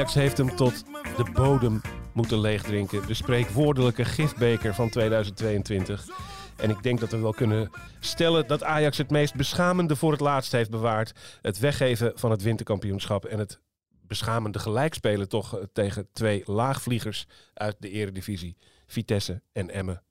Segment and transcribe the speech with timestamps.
[0.00, 0.84] Ajax heeft hem tot
[1.16, 1.80] de bodem
[2.12, 3.06] moeten leegdrinken.
[3.06, 6.08] De spreekwoordelijke gifbeker van 2022.
[6.56, 10.20] En ik denk dat we wel kunnen stellen dat Ajax het meest beschamende voor het
[10.20, 11.38] laatst heeft bewaard.
[11.42, 13.60] Het weggeven van het winterkampioenschap en het
[14.06, 18.56] beschamende gelijkspelen toch eh, tegen twee laagvliegers uit de eredivisie.
[18.86, 20.02] Vitesse en Emmen.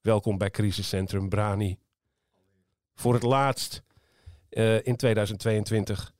[0.00, 1.78] Welkom bij crisiscentrum Brani.
[2.94, 3.82] Voor het laatst
[4.48, 6.12] eh, in 2022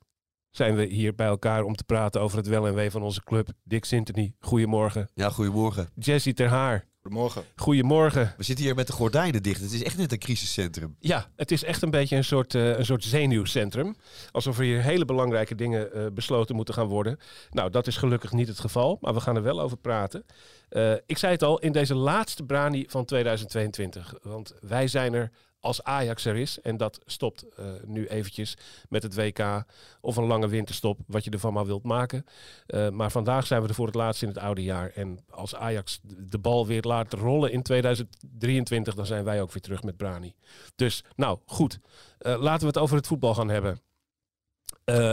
[0.57, 3.23] zijn we hier bij elkaar om te praten over het wel en wee van onze
[3.25, 3.49] club.
[3.63, 5.09] Dick Sintony, goedemorgen.
[5.15, 5.89] Ja, goedemorgen.
[5.95, 7.45] Jesse Ter Haar, Goedemorgen.
[7.57, 8.35] goedemorgen.
[8.37, 9.61] We zitten hier met de gordijnen dicht.
[9.61, 10.97] Het is echt net een crisiscentrum.
[11.01, 13.97] Ja, het is echt een beetje een soort, eh, een soort zenuwcentrum.
[14.31, 17.19] Alsof er hier hele belangrijke dingen eh, besloten moeten gaan worden.
[17.51, 20.25] Nou, dat is gelukkig niet het geval, maar we gaan er wel over praten.
[20.69, 24.15] Eh, ik zei het al, in deze laatste Brani van 2022.
[24.23, 25.31] Want wij zijn er
[25.65, 26.61] als Ajax er is.
[26.61, 28.57] En dat stopt eh, nu eventjes
[28.89, 29.65] met het WK
[30.01, 32.25] of een lange winterstop, wat je ervan maar wilt maken.
[32.67, 34.91] Eh, maar vandaag zijn we er voor het laatst in het oude jaar.
[34.91, 39.63] En als Ajax de bal weer laat rollen in 2023, dan zijn wij ook weer
[39.63, 40.35] terug met Brani.
[40.77, 41.79] Dus, nou, goed.
[42.19, 43.81] Eh, laten we het over het voetbal gaan hebben.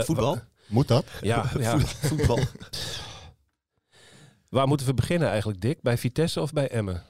[0.04, 0.38] Voetbal?
[0.66, 1.06] Moet dat?
[1.20, 1.78] Ja, ja.
[1.78, 2.38] Voetbal.
[4.48, 5.82] Waar moeten we beginnen eigenlijk, Dick?
[5.82, 7.02] Bij Vitesse of bij Emmen?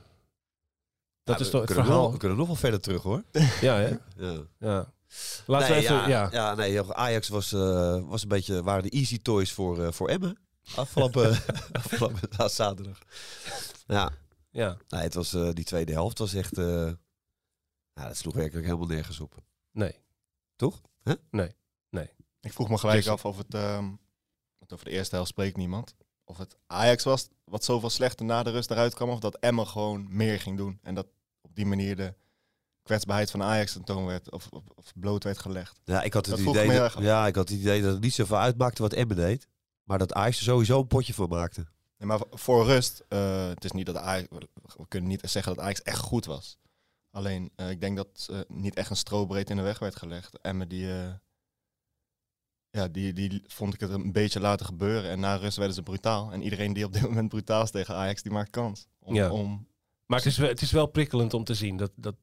[1.23, 2.03] Dat Ja, is we toch het kunnen verhaal?
[2.03, 3.23] Nog, we kunnen nog wel verder terug hoor.
[3.61, 3.97] Ja, hè?
[4.17, 4.43] Ja.
[4.59, 4.93] Ja.
[5.47, 5.95] Laten we nee, even...
[5.95, 6.55] ja, Ja, ja.
[6.55, 10.39] nee, Ajax was, eh, was een beetje, waren de easy toys voor, eh, voor Emmen.
[10.77, 11.39] Afgelopen,
[11.73, 12.99] afgelopen zaterdag.
[13.87, 14.11] Ja,
[14.51, 14.77] ja.
[14.89, 16.59] nee, het was, eh, die tweede helft was echt...
[16.59, 16.91] eh
[17.95, 19.35] nou, dat sloeg werkelijk helemaal nergens op.
[19.73, 19.95] Nee.
[20.57, 20.81] Toch?
[21.03, 21.15] Hè?
[21.31, 21.55] Nee.
[22.41, 23.11] Ik vroeg me gelijk Jesse.
[23.11, 23.85] af of het, ehm,
[24.59, 25.95] want over de eerste helft spreekt niemand,
[26.33, 29.65] of het Ajax was wat zoveel slechter na de rust eruit kwam, of dat Emma
[29.65, 30.79] gewoon meer ging doen.
[30.83, 31.07] En dat
[31.41, 32.15] op die manier de
[32.83, 35.81] kwetsbaarheid van Ajax tentoon werd, of, of, of bloot werd gelegd.
[35.85, 38.15] Ja, ik had het Dat idee dat, ja, ik had het idee dat het niet
[38.15, 39.49] zoveel uitmaakte wat Emmen deed.
[39.83, 41.67] Maar dat Ajax er sowieso een potje van maakte.
[41.99, 44.29] Nee, maar voor rust, eh, het is niet dat Ajax,
[44.61, 46.59] we kunnen niet zeggen dat Ajax echt goed was.
[47.11, 50.41] Alleen, eh, ik denk dat eh, niet echt een strobreed in de weg werd gelegd.
[50.41, 50.87] Emma die,
[52.73, 55.11] ja, die, die vond ik het een beetje laten gebeuren.
[55.11, 56.33] En na rust werden ze brutaal.
[56.33, 58.87] En iedereen die op dit moment brutaal is tegen Ajax, die maakt kans.
[58.99, 59.31] Om, Ja.
[59.31, 59.67] om,
[60.07, 62.15] Maar het is, wel- het is wel prikkelend om te zien dat, dat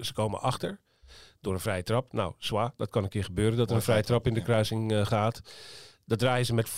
[0.00, 0.80] ze komen achter
[1.40, 2.12] door een vrije trap.
[2.12, 4.92] Nou, zwaar, dat kan een keer gebeuren dat er een vrije trap in de kruising
[4.92, 5.40] eh, gaat.
[6.04, 6.68] Dat draaien ze met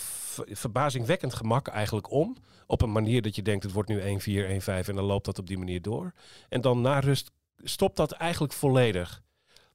[0.51, 2.37] verbazingwekkend gemak eigenlijk om.
[2.67, 5.39] Op een manier dat je denkt, het wordt nu 1-4, 1-5 en dan loopt dat
[5.39, 6.13] op die manier door.
[6.49, 7.31] En dan na rust
[7.63, 9.21] stopt dat eigenlijk volledig.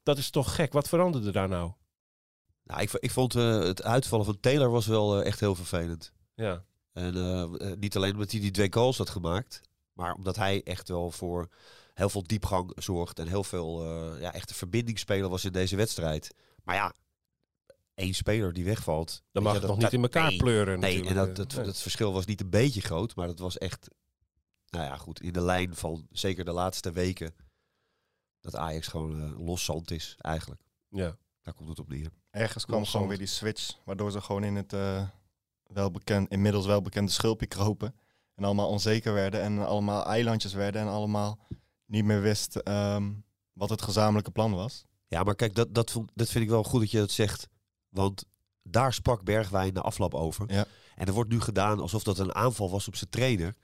[0.02, 0.72] Dat is toch gek.
[0.72, 1.72] Wat veranderde daar nou?
[2.70, 6.12] Nou, ik, ik vond eh, het uitvallen van Taylor was wel eh, echt heel vervelend.
[6.34, 9.60] Ja, En eh, niet alleen omdat hij die twee goals had gemaakt,
[9.92, 11.48] maar omdat hij echt wel voor
[11.94, 13.86] heel veel diepgang zorgt en heel veel
[14.18, 16.34] ja, echte verbindingsspeler was in deze wedstrijd.
[16.64, 16.94] Maar ja,
[17.94, 19.22] één speler die wegvalt.
[19.32, 21.36] dan mag je, het nog niet in elkaar nee, pleuren Nee, en natuurlijk.
[21.36, 21.66] dat, dat, Nee.
[21.66, 23.88] dat verschil was niet een beetje groot, maar dat was echt,
[24.68, 27.34] nou ja, goed, in de lijn van zeker de laatste weken.
[28.40, 30.62] Dat Ajax gewoon los zand is, eigenlijk.
[30.88, 31.16] Ja.
[31.42, 32.10] Daar komt het op neer.
[32.30, 35.02] Ergens kwam gewoon weer die switch, waardoor ze gewoon in het eh,
[35.66, 37.94] welbekend, inmiddels welbekende schulpje kropen.
[38.34, 41.38] En allemaal onzeker werden en allemaal eilandjes werden en allemaal
[41.86, 43.12] niet meer wist ehm,
[43.52, 44.84] wat het gezamenlijke plan was.
[45.08, 47.48] Ja, maar kijk, dat, dat, dat vind ik wel goed dat je dat zegt.
[47.88, 48.24] Want
[48.62, 50.52] daar sprak Bergwijn de afloop over.
[50.52, 50.64] Ja.
[50.94, 53.54] En er wordt nu gedaan alsof dat een aanval was op zijn trainer.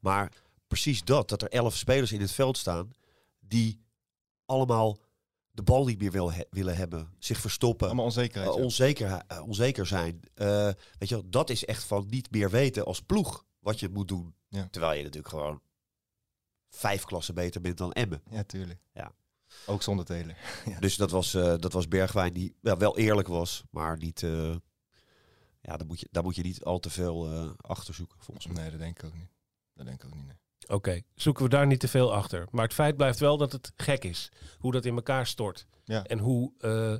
[0.00, 0.32] Maar
[0.66, 2.90] precies dat, dat er elf spelers in het veld staan
[3.38, 3.80] die
[4.44, 4.98] allemaal
[5.56, 8.50] de bal niet meer wil he- willen hebben, zich verstoppen, Allemaal onzekerheid.
[8.52, 8.62] eh, ja.
[8.64, 10.20] onzeker, eh, onzeker zijn.
[10.34, 13.88] Eh, weet je wel, dat is echt van niet meer weten als ploeg wat je
[13.88, 14.34] moet doen.
[14.48, 14.68] Ja.
[14.70, 15.60] Terwijl je natuurlijk gewoon
[16.68, 18.22] vijf klassen beter bent dan Emmen.
[18.30, 18.80] Ja, tuurlijk.
[18.92, 19.12] Ja.
[19.66, 20.36] Ook zonder Taylor.
[20.80, 24.20] Dus dat was, dat was Bergwijn die wel, wel eerlijk was, maar niet.
[25.60, 28.56] ja, daar moet, je, daar moet je niet al te veel achter zoeken, volgens mij.
[28.62, 29.30] Nee, dat denk ik ook niet.
[29.74, 30.26] Dat denk ik ook niet.
[30.26, 30.36] nee.
[30.68, 32.46] Oké, zoeken we daar niet te veel achter.
[32.50, 34.30] Maar het feit blijft wel dat het gek is.
[34.58, 35.66] Hoe dat in elkaar stort.
[35.84, 36.04] Ja.
[36.04, 36.94] En hoe eh,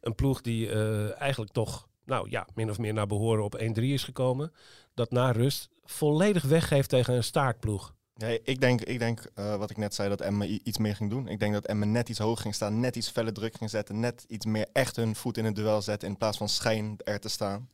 [0.00, 3.62] een ploeg die eh, eigenlijk toch, nou ja, min of meer naar behoren op 1-3
[3.74, 4.52] is gekomen.
[4.94, 7.94] Dat na rust volledig weggeeft tegen een staartploeg.
[8.14, 10.96] Ja, ik denk, ik denk eh, wat ik net zei, dat Emma i- iets meer
[10.96, 11.28] ging doen.
[11.28, 14.00] Ik denk dat Emma net iets hoger ging staan, net iets felle druk ging zetten,
[14.00, 17.20] net iets meer echt hun voet in het duel zetten in plaats van schijn er
[17.20, 17.68] te staan.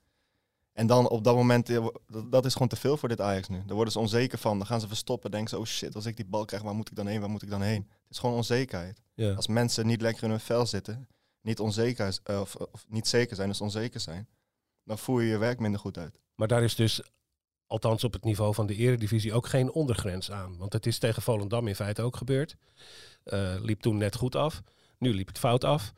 [0.79, 1.71] En dan op dat moment,
[2.31, 3.63] dat, is gewoon te veel voor dit Ajax nu.
[3.67, 4.59] Daar worden ze onzeker van.
[4.59, 6.91] Dan gaan ze verstoppen, denken ze, oh shit, als ik die bal krijg, waar moet
[6.91, 7.87] ik dan heen, waar moet ik dan heen?
[7.91, 9.03] Het is gewoon onzekerheid.
[9.15, 9.33] Ja.
[9.33, 11.09] Als mensen niet lekker in hun vel zitten,
[11.41, 14.29] niet, onzeker, eh, of, of niet zeker zijn, dus onzeker zijn,
[14.85, 16.19] dan voer je je werk minder goed uit.
[16.35, 17.03] Maar daar is dus,
[17.67, 20.57] althans op het niveau van de eredivisie, ook geen ondergrens aan.
[20.57, 22.57] Want het is tegen Volendam in feite ook gebeurd.
[23.23, 24.63] Eh, liep toen net goed af.
[24.99, 25.93] Nu liep het fout af.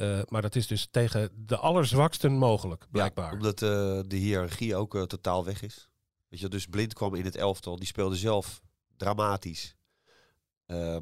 [0.00, 3.30] Eh, maar dat is dus tegen de allerzwaksten mogelijk, blijkbaar.
[3.30, 5.88] Ja, omdat eh, de hiërarchie ook eh, totaal weg is.
[6.28, 7.76] Weet je, dus Blind kwam in het elftal.
[7.76, 8.62] Die speelde zelf
[8.96, 9.76] dramatisch.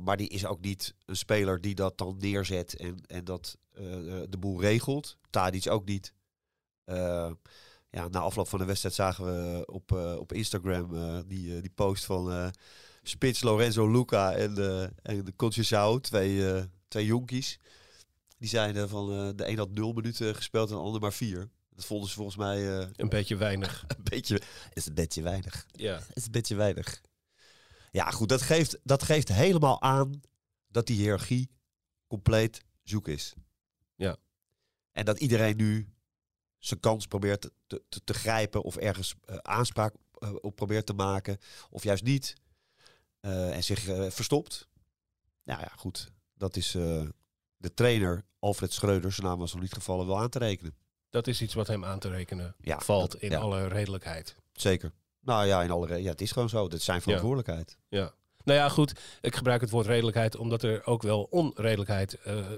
[0.00, 3.58] Maar die is ook niet een speler die dat dan neerzet en, en dat
[4.28, 5.16] de boel regelt.
[5.30, 6.14] Tadic ook niet.
[7.90, 10.90] Ja, na afloop van de wedstrijd zagen we op, op Instagram
[11.26, 12.52] die, die post van
[13.02, 14.56] Spits Lorenzo Luca en,
[15.02, 17.58] en de Conceição, twee, twee jonkies.
[18.38, 21.50] Die zeiden van eh, de een had nul minuten gespeeld en de ander maar vier.
[21.70, 23.85] Dat vonden ze volgens mij eh, Een beetje weinig.
[23.96, 24.40] een beetje,
[24.73, 25.67] is een beetje weinig.
[25.73, 26.00] Ja.
[26.12, 27.00] Is een beetje weinig.
[27.90, 30.20] Ja, goed, dat geeft, dat geeft helemaal aan
[30.69, 31.50] dat die hiërarchie
[32.06, 33.35] compleet zoek is.
[33.94, 34.17] Ja.
[34.93, 35.93] En dat iedereen nu
[36.58, 37.52] zijn kans probeert te,
[37.88, 39.94] te, te- grijpen of ergens eh, aanspraak
[40.40, 41.38] op probeert te maken,
[41.70, 42.35] of juist niet.
[43.20, 43.81] en zich
[44.12, 44.69] verstopt.
[45.44, 46.11] Nou ja, goed.
[46.35, 46.76] Dat is
[47.58, 50.75] de trainer Alfred Schreuder, zijn naam was nog niet gevallen, wel aan te rekenen.
[51.10, 53.38] Dat is iets wat hem aan te rekenen Ja, valt dat- in ja.
[53.38, 54.34] alle redelijkheid.
[54.52, 54.93] Zeker.
[55.20, 56.69] Nou ja, in alle ja, het is gewoon zo.
[56.69, 57.76] Dat is zijn verantwoordelijkheid.
[57.88, 58.12] Ja.
[58.44, 58.93] Nou ja, goed.
[59.20, 62.55] Ik gebruik het woord redelijkheid omdat er ook wel onredelijkheid eh, eh,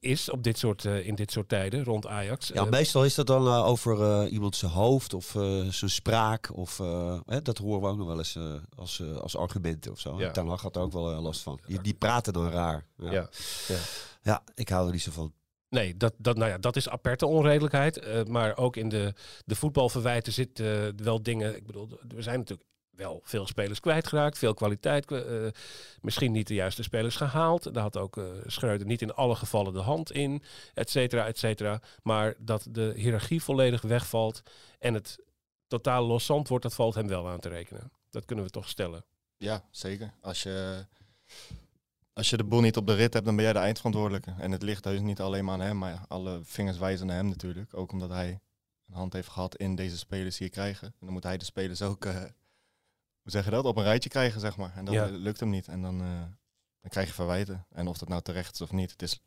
[0.00, 2.48] is op dit soort, eh, in dit soort tijden rond Ajax.
[2.48, 5.26] Ja, Eh, meestal is dat dan eh, over iemand zijn hoofd of
[5.68, 6.56] zijn spraak.
[6.56, 8.38] Of, eh, hè, dat horen we ook nog wel eens
[8.76, 10.18] als, als argumenten of zo.
[10.18, 10.30] Ja.
[10.30, 11.60] Ten Hag had er ook wel last van.
[11.66, 12.86] Die, die praten dan raar.
[12.96, 13.12] Ja.
[13.12, 13.28] Ja.
[13.68, 13.76] Ja.
[14.22, 14.42] Ja.
[14.54, 15.32] ik hou er niet zo van.
[15.68, 18.26] Nee, dat, dat, nou ja, dat is aperte onredelijkheid.
[18.28, 19.14] maar ook in de,
[19.44, 21.56] de voetbalverwijten zitten wel dingen.
[21.56, 25.04] Ik bedoel, er zijn natuurlijk wel veel spelers kwijtgeraakt, veel kwaliteit.
[25.04, 25.50] kwa- eh,
[26.00, 27.74] misschien niet de juiste spelers gehaald.
[27.74, 30.42] Daar had ook eh Schreuder niet in alle gevallen de hand in,
[30.74, 31.80] et cetera, et cetera.
[32.02, 34.42] Maar dat de hiërarchie volledig wegvalt
[34.78, 35.18] en het
[35.66, 37.92] totaal loszand wordt, dat valt hem wel aan te rekenen.
[38.10, 39.04] Dat kunnen we toch stellen.
[39.36, 40.12] Ja, zeker.
[40.20, 40.86] Als je,
[42.12, 44.34] als je de boel niet op de rit hebt, dan ben jij de eindverantwoordelijke.
[44.38, 47.28] En het ligt dus niet alleen maar aan hem, maar alle vingers wijzen naar hem
[47.28, 47.74] natuurlijk.
[47.76, 48.40] Ook omdat hij
[48.88, 50.86] een hand heeft gehad in deze spelers hier krijgen.
[50.86, 52.22] En dan moet hij de spelers ook, eh,
[53.28, 54.72] hoe zeg je dat, op een rijtje krijgen, zeg maar.
[54.76, 55.06] En dat Ja.
[55.06, 55.68] eh, lukt hem niet.
[55.68, 56.20] En dan, eh,
[56.80, 57.66] dan krijg je verwijten.
[57.70, 59.20] En of dat nou terecht is of niet, het is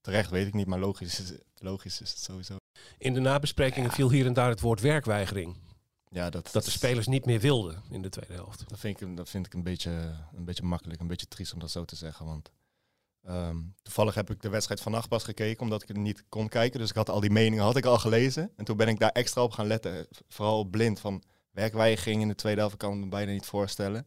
[0.00, 2.56] terecht weet ik niet, maar logisch is, het- logisch is het sowieso.
[2.98, 5.56] In de nabesprekingen viel hier en daar het woord werkweigering.
[6.10, 8.68] Ja, dat, Dat de spelers niet meer wilden in de tweede helft.
[8.68, 9.90] Dat vind ik, dat vind ik een, beetje,
[10.36, 12.26] een beetje makkelijk, een beetje triest om dat zo te zeggen.
[12.26, 12.50] Want
[13.22, 16.80] ehm, toevallig heb ik de wedstrijd vannacht pas gekeken, omdat ik het niet kon kijken.
[16.80, 18.52] Dus ik had al die meningen had ik al gelezen.
[18.56, 20.06] En toen ben ik daar extra op gaan letten.
[20.28, 21.22] Vooral blind van
[21.52, 24.06] werkweigering in de tweede helft, kan ik me bijna niet voorstellen.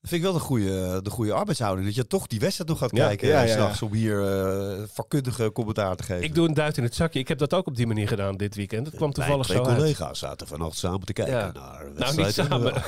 [0.00, 1.86] Dat vind ik wel de goede, de goede arbeidshouding.
[1.86, 3.28] Dat je toch die wedstrijd nog gaat Ja, kijken.
[3.28, 3.54] ja, Ja, ja.
[3.54, 6.22] S'nachts om hier eh, vakkundige commentaar te geven.
[6.22, 7.18] Ik doe een duit in het zakje.
[7.18, 8.86] Ik heb dat ook op die manier gedaan dit weekend.
[8.86, 9.76] Het kwam Mijn toevallig twee zo uit.
[9.76, 11.52] collega's zaten vannacht samen te kijken Ja.
[11.52, 12.82] naar Nou, niet samen.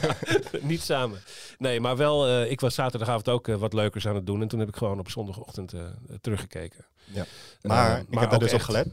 [0.62, 1.18] niet samen.
[1.58, 4.40] Nee, maar wel, eh, ik was zaterdagavond ook eh, wat leukers aan het doen.
[4.42, 5.80] En toen heb ik gewoon op zondagochtend eh,
[6.20, 6.84] teruggekeken.
[7.04, 7.24] Ja.
[7.62, 8.86] Maar Eh, ik heb daar dus op gelet.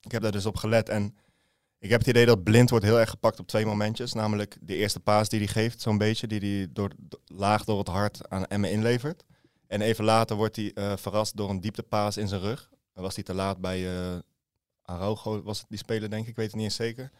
[0.00, 0.88] Ik heb daar dus op gelet.
[0.88, 1.16] En
[1.78, 4.12] ik heb het idee dat blind wordt heel erg gepakt op twee momentjes.
[4.12, 6.26] Namelijk de eerste paas die hij geeft, zo'n beetje.
[6.26, 9.24] Die hij door, do- laag door het hart aan Emme inlevert.
[9.66, 12.70] En even later wordt hij eh, verrast door een dieptepaas in zijn rug.
[12.92, 14.18] Dan was hij te laat bij eh
[14.82, 17.10] Araujo, was het die speler denk ik, ik weet het niet eens zeker.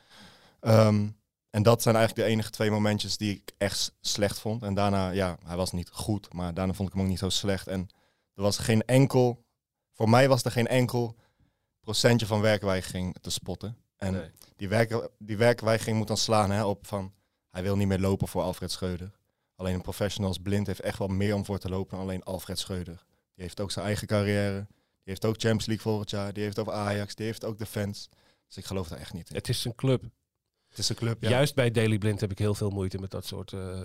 [0.60, 1.08] Ehm,
[1.50, 4.62] en dat zijn eigenlijk de enige twee momentjes die ik echt slecht vond.
[4.62, 7.28] En daarna, ja, hij was niet goed, maar daarna vond ik hem ook niet zo
[7.28, 7.66] slecht.
[7.66, 7.88] En
[8.34, 9.44] er was geen enkel,
[9.92, 11.16] voor mij was er geen enkel
[11.80, 13.76] procentje van werkweigering te spotten.
[13.96, 14.30] En Nee.
[14.56, 17.12] die, werk, die werkweigering moet dan slaan hè, op van,
[17.50, 19.10] hij wil niet meer lopen voor Alfred Schreuder.
[19.56, 22.22] Alleen een professional als blind heeft echt wel meer om voor te lopen dan alleen
[22.22, 23.04] Alfred Schreuder.
[23.34, 24.66] Die heeft ook zijn eigen carrière.
[24.68, 26.32] Die heeft ook Champions League volgend jaar.
[26.32, 27.14] Die heeft ook Ajax.
[27.14, 28.08] Die heeft ook de fans.
[28.46, 29.34] Dus ik geloof daar echt niet in.
[29.36, 30.02] Het is een club.
[30.68, 31.28] Het is een club, ja.
[31.28, 33.80] Juist bij Daily Blind heb ik heel veel moeite met dat soort eh,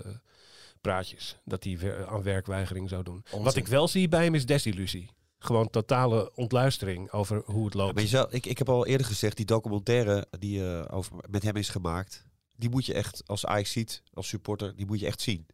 [0.80, 1.38] praatjes.
[1.44, 3.22] Dat hij aan werkweigering zou doen.
[3.24, 3.42] Onzin.
[3.42, 5.10] Wat ik wel zie bij hem is desillusie.
[5.42, 7.94] Gewoon totale ontluistering over hoe het Ja, loopt.
[7.94, 11.42] maar je zou, ik, ik heb al eerder gezegd, die documentaire die eh, over, met
[11.42, 15.06] hem is gemaakt, die moet je echt, als Ajax ziet, als supporter, die moet je
[15.06, 15.46] echt zien.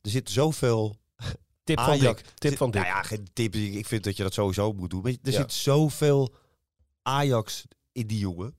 [0.00, 0.96] Er zit zoveel
[1.64, 2.30] Tip van Ajax- Dick.
[2.34, 2.80] Tip van Dick.
[2.82, 3.54] Nou ja, geen tip.
[3.54, 5.02] Ik vind dat je dat sowieso moet doen.
[5.02, 5.40] Maar er Ja.
[5.40, 6.34] zit zoveel
[7.02, 8.56] Ajax in die jongen.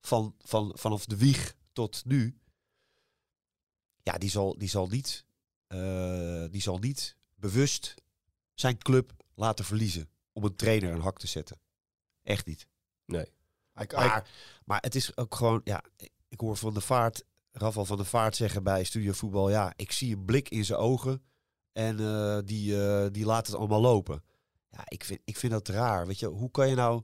[0.00, 2.38] Van, van, vanaf de wieg tot nu.
[4.02, 5.24] Ja, die zal, die zal, niet,
[5.66, 7.94] eh, die zal niet bewust
[8.54, 10.08] zijn club laten verliezen.
[10.32, 11.58] Om een trainer een hak te zetten.
[12.22, 12.66] Echt niet.
[13.98, 14.30] Hij- Maar,
[14.64, 15.84] maar het is ook gewoon, ja,
[16.28, 19.92] ik hoor van de Vaart, Rafael van de Vaart zeggen bij Studio Voetbal, ja, ik
[19.92, 21.22] zie een blik in zijn ogen
[21.72, 24.22] en eh, die, eh, die laat het allemaal lopen.
[24.70, 26.06] Ja, ik vind, ik vind dat raar.
[26.06, 27.02] Weet je, hoe kan je nou,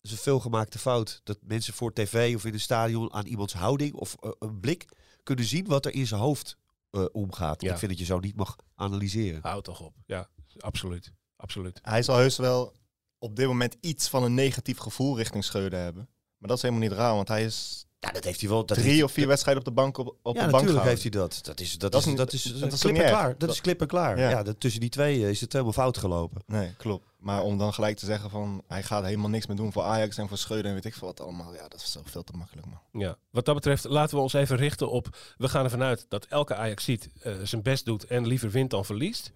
[0.00, 4.14] een veelgemaakte fout, dat mensen voor tv of in een stadion aan iemands houding of
[4.20, 4.84] eh, een blik
[5.22, 6.56] kunnen zien wat er in zijn hoofd
[6.90, 7.62] eh, omgaat.
[7.62, 7.72] Ja.
[7.72, 9.40] Ik vind dat je zo niet mag analyseren.
[9.42, 9.94] Houd toch op.
[10.06, 10.28] Ja,
[10.58, 11.12] absoluut.
[11.36, 11.78] Absoluut.
[11.82, 12.72] hij zal heus wel
[13.18, 16.08] op dit moment iets van een negatief gevoel richting Schreuder hebben.
[16.36, 18.66] Maar dat is helemaal niet raar, want hij is Ja, dat heeft hij wel.
[18.66, 20.68] Dat drie heeft- of vier wedstrijden op de bank op, op ja, de bank natuurlijk
[20.68, 20.90] gehouden.
[20.90, 21.40] heeft hij dat.
[21.42, 23.08] Dat is, dat Dat is, dat is, dat dat is is toch klip niet en
[23.08, 23.18] erg?
[23.18, 23.28] klaar.
[23.30, 24.18] Dat Dat- is klip en klaar.
[24.18, 24.28] Ja.
[24.30, 26.42] Ja, dat, tussen die twee eh, is het helemaal fout gelopen.
[26.46, 27.04] Nee, klopt.
[27.18, 30.16] Maar om dan gelijk te zeggen van hij gaat helemaal niks meer doen voor Ajax
[30.18, 31.54] en voor Schreuder en weet ik veel wat allemaal.
[31.54, 33.02] Ja, dat is zo veel te makkelijk man.
[33.02, 35.16] Ja, wat dat betreft laten we ons even richten op.
[35.38, 37.08] We gaan ervan uit dat elke Ajax ziet
[37.42, 39.30] zijn best doet en liever wint dan verliest.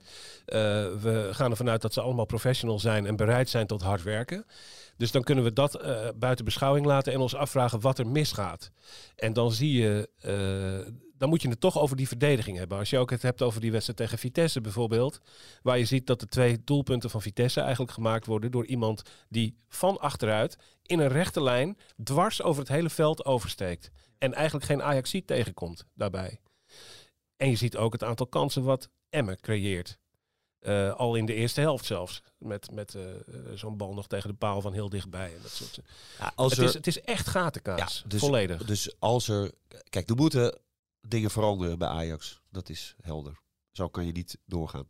[0.46, 0.58] Eh,
[1.00, 4.44] we gaan ervan uit dat ze allemaal professional zijn en bereid zijn tot hard werken.
[4.96, 8.70] Dus dan kunnen we dat eh, buiten beschouwing laten en ons afvragen wat er misgaat.
[9.16, 12.78] En dan zie je, eh, dan moet je het toch over die verdediging hebben.
[12.78, 15.20] Als je ook het hebt over die wedstrijd tegen Vitesse bijvoorbeeld,
[15.62, 19.56] waar je ziet dat de twee doelpunten van Vitesse eigenlijk gemaakt worden door iemand die
[19.68, 23.90] van achteruit in een rechte lijn dwars over het hele veld oversteekt.
[24.18, 26.40] En eigenlijk geen Ajax tegenkomt daarbij.
[27.36, 29.98] En je ziet ook het aantal kansen wat Emmen creëert.
[30.58, 32.22] Eh, al in de eerste helft zelfs.
[32.38, 33.20] Met, met eh, eh,
[33.54, 35.34] zo'n bal nog tegen de paal van heel dichtbij.
[35.34, 35.80] En dat soort.
[36.18, 38.00] Ja, als Het, er, is, het is echt gatenkaas.
[38.02, 38.64] Ja, dus- Volledig.
[38.64, 39.52] Dus als er.
[39.88, 40.58] Kijk, er moeten
[41.00, 42.40] dingen veranderen bij Ajax.
[42.50, 43.38] Dat is helder.
[43.72, 44.86] Zo kan je niet doorgaan.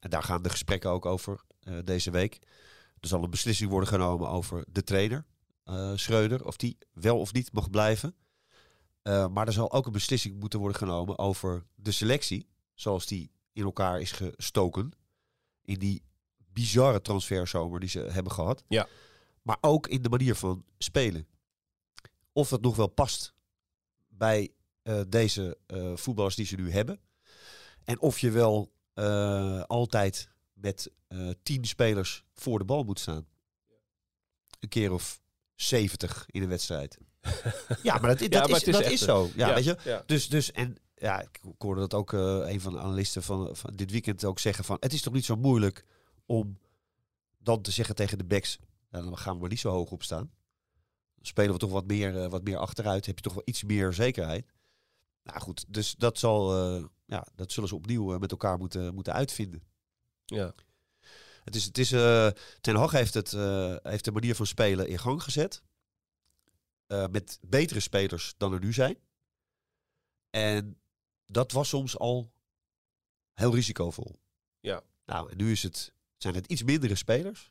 [0.00, 1.44] En daar gaan de gesprekken ook over
[1.84, 2.38] deze week.
[3.00, 5.24] Er zal een beslissing worden genomen over de trainer,
[5.94, 8.14] Schreuder, of die wel of niet mag blijven.
[9.02, 13.64] Maar er zal ook een beslissing moeten worden genomen over de selectie, zoals die in
[13.64, 14.92] elkaar is gestoken.
[15.64, 16.02] In die
[16.52, 18.64] bizarre transferzomer die ze hebben gehad.
[18.68, 18.88] Ja.
[19.42, 21.26] Maar ook in de manier van spelen.
[22.32, 23.34] Of dat nog wel past
[24.08, 24.52] bij
[24.82, 27.00] eh, deze eh, voetballers die ze nu hebben.
[27.84, 30.90] En of je wel eh, altijd met
[31.42, 33.26] tien spelers voor de bal moet staan.
[34.60, 35.20] Een keer of
[35.54, 36.98] zeventig in een wedstrijd.
[37.82, 39.30] ja, maar dat, dat, maar is, dat is zo.
[39.34, 39.76] Ja, weet je?
[39.84, 40.02] Ja.
[40.06, 43.72] Dus, dus en ja, ik hoorde dat ook eh, een van de analisten van, van
[43.74, 44.76] dit weekend ook zeggen van...
[44.80, 45.84] Het is toch niet zo moeilijk
[46.26, 46.58] om
[47.38, 48.58] dan te zeggen tegen de backs...
[48.90, 50.30] Nou, dan gaan we maar niet zo hoog op staan.
[51.14, 53.06] Dan spelen we toch wat meer, eh, wat meer achteruit.
[53.06, 54.46] Heb je toch wel iets meer zekerheid.
[55.22, 59.12] Nou goed, dus dat, zal, eh, ja, dat zullen ze opnieuw met elkaar moeten, moeten
[59.12, 59.62] uitvinden.
[60.24, 60.54] Ja.
[61.44, 61.88] Het is, het is,
[62.60, 63.30] Ten Hag heeft, het,
[63.82, 65.62] heeft de manier van spelen in gang gezet.
[66.86, 68.96] Met betere spelers dan er nu zijn.
[70.30, 70.81] En
[71.32, 72.32] dat was soms al
[73.32, 74.20] heel risicovol.
[74.60, 74.82] Ja.
[75.06, 77.50] Nou, en nu is het, zijn het iets mindere spelers.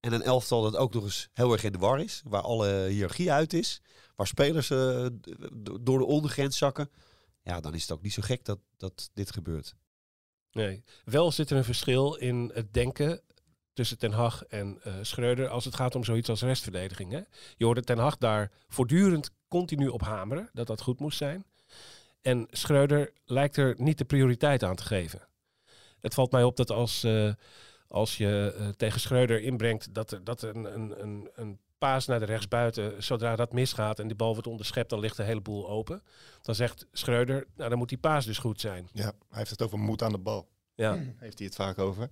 [0.00, 2.22] En een elftal dat ook nog eens heel erg in de war is.
[2.24, 3.80] Waar alle hiërarchie uit is.
[4.16, 5.06] Waar spelers eh,
[5.80, 6.90] door de ondergrens zakken.
[7.42, 9.74] Ja, dan is het ook niet zo gek dat, dat dit gebeurt.
[10.52, 10.84] Nee.
[11.04, 13.22] Wel zit er een verschil in het denken
[13.72, 17.12] tussen Ten Hag en eh Schreuder als het gaat om zoiets als restverdediging.
[17.12, 17.20] Hè?
[17.56, 21.44] Je hoorde Ten Hag daar voortdurend continu op hameren, dat dat goed moest zijn.
[22.24, 25.28] En Schreuder lijkt er niet de prioriteit aan te geven.
[26.00, 27.32] Het valt mij op dat als, eh,
[27.88, 32.18] als je eh, tegen Schreuder inbrengt dat er, dat een, een, een, een paas naar
[32.18, 35.68] de rechtsbuiten, zodra dat misgaat en die bal wordt onderschept, dan ligt de hele boel
[35.68, 36.02] open.
[36.42, 38.88] Dan zegt Schreuder, nou dan moet die paas dus goed zijn.
[38.92, 40.48] Ja, hij heeft het over moed aan de bal.
[40.74, 40.98] Ja.
[41.16, 42.10] Heeft hij het vaak over.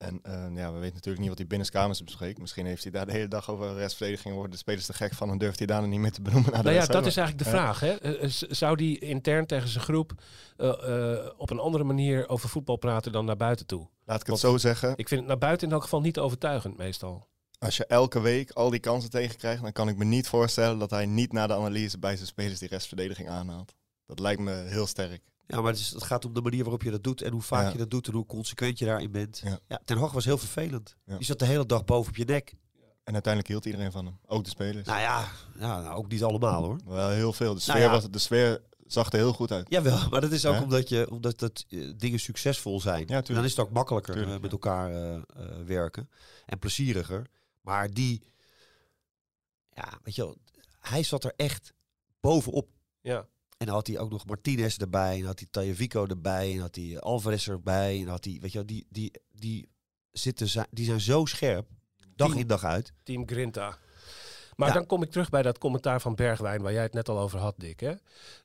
[0.00, 2.38] En eh, ja, we weten natuurlijk niet wat hij binnenskamers bespreekt.
[2.38, 4.34] Misschien heeft hij daar de hele dag over restverdediging.
[4.34, 6.50] Worden de spelers te gek van en durft hij daar niet meer te benoemen.
[6.52, 7.80] Na de Nou ja, dat is eigenlijk de vraag.
[7.80, 7.94] Hè?
[7.94, 10.12] Eh, eh, Zou die intern tegen zijn groep
[10.56, 13.88] eh, op een andere manier over voetbal praten dan naar buiten toe?
[14.04, 14.92] Laat ik het Want- zo zeggen.
[14.96, 17.26] Ik vind het naar buiten in elk geval niet overtuigend meestal.
[17.58, 20.90] Als je elke week al die kansen tegenkrijgt, dan kan ik me niet voorstellen dat
[20.90, 23.74] hij niet na de analyse bij zijn spelers die restverdediging aanhaalt.
[24.06, 25.22] Dat lijkt me heel sterk.
[25.50, 27.42] Ja, maar het, is, het gaat om de manier waarop je dat doet en hoe
[27.42, 27.72] vaak Ja.
[27.72, 29.40] je dat doet en hoe consequent je daarin bent.
[29.44, 29.58] Ja.
[29.68, 29.80] Ja.
[29.84, 30.96] Ten Hag was heel vervelend.
[31.04, 31.16] Ja.
[31.16, 32.54] Die zat de hele dag boven op je nek.
[33.04, 34.18] En uiteindelijk hield iedereen van hem.
[34.26, 34.86] Ook de spelers.
[34.86, 35.28] Nou ja,
[35.58, 36.80] ja nou, ook niet allemaal hoor.
[36.84, 37.54] Wel heel veel.
[37.54, 37.90] De Nou sfeer, ja.
[37.90, 39.66] was, de sfeer zag er heel goed uit.
[39.70, 40.62] Jawel, maar dat is ook Ja.
[40.62, 43.06] omdat, je, omdat dat, eh, dingen succesvol zijn.
[43.06, 44.56] dan is het ook makkelijker Tuurlijk, eh, met ja.
[44.56, 45.22] elkaar eh, eh,
[45.66, 46.10] werken.
[46.46, 47.26] En plezieriger.
[47.60, 48.22] Maar die,
[49.74, 50.36] ja, weet je wel,
[50.80, 51.74] hij zat er echt
[52.20, 52.68] bovenop.
[53.00, 53.26] Ja.
[53.60, 55.18] En dan had hij ook nog Martinez erbij.
[55.18, 56.52] En had hij Tajavico erbij.
[56.52, 58.00] En had hij Alvarez erbij.
[58.00, 59.68] En had hij, weet je wel, die, die, die,
[60.10, 61.68] zitten, zi- die zijn zo scherp.
[62.16, 62.92] Dag Team- in dag uit.
[63.02, 63.78] Team Grinta.
[64.56, 64.74] Maar Ja.
[64.74, 67.38] dan kom ik terug bij dat commentaar van Bergwijn, waar jij het net al over
[67.38, 67.80] had, Dick.
[67.80, 67.94] hè?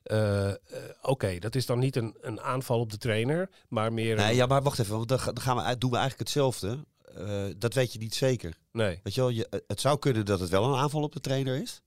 [0.02, 0.56] Eh, eh,
[1.02, 4.16] Oké, dat is dan niet een, een aanval op de trainer, maar meer.
[4.16, 4.96] Nee, een- ja, maar wacht even.
[4.96, 6.84] Want dan, ga- dan gaan we, doen we eigenlijk hetzelfde.
[7.14, 8.56] Eh, dat weet je niet zeker.
[8.72, 9.00] nee.
[9.02, 11.60] Weet je wel, je, het zou kunnen dat het wel een aanval op de trainer
[11.62, 11.82] is.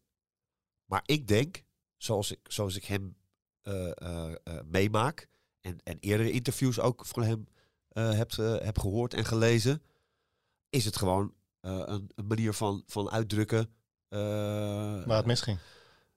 [0.86, 1.64] Maar ik denk,
[1.98, 3.19] zoals ik, zoals ik hem eh, eh, eh,
[4.66, 5.28] meemaak.
[5.62, 7.48] En, en eerdere interviews ook van hem
[7.90, 9.82] eh, heb, eh, heb gehoord en gelezen.
[10.70, 13.70] Is het gewoon eh, een, een manier van, van uitdrukken.
[14.10, 14.20] eh,
[15.06, 15.58] Waar het misging.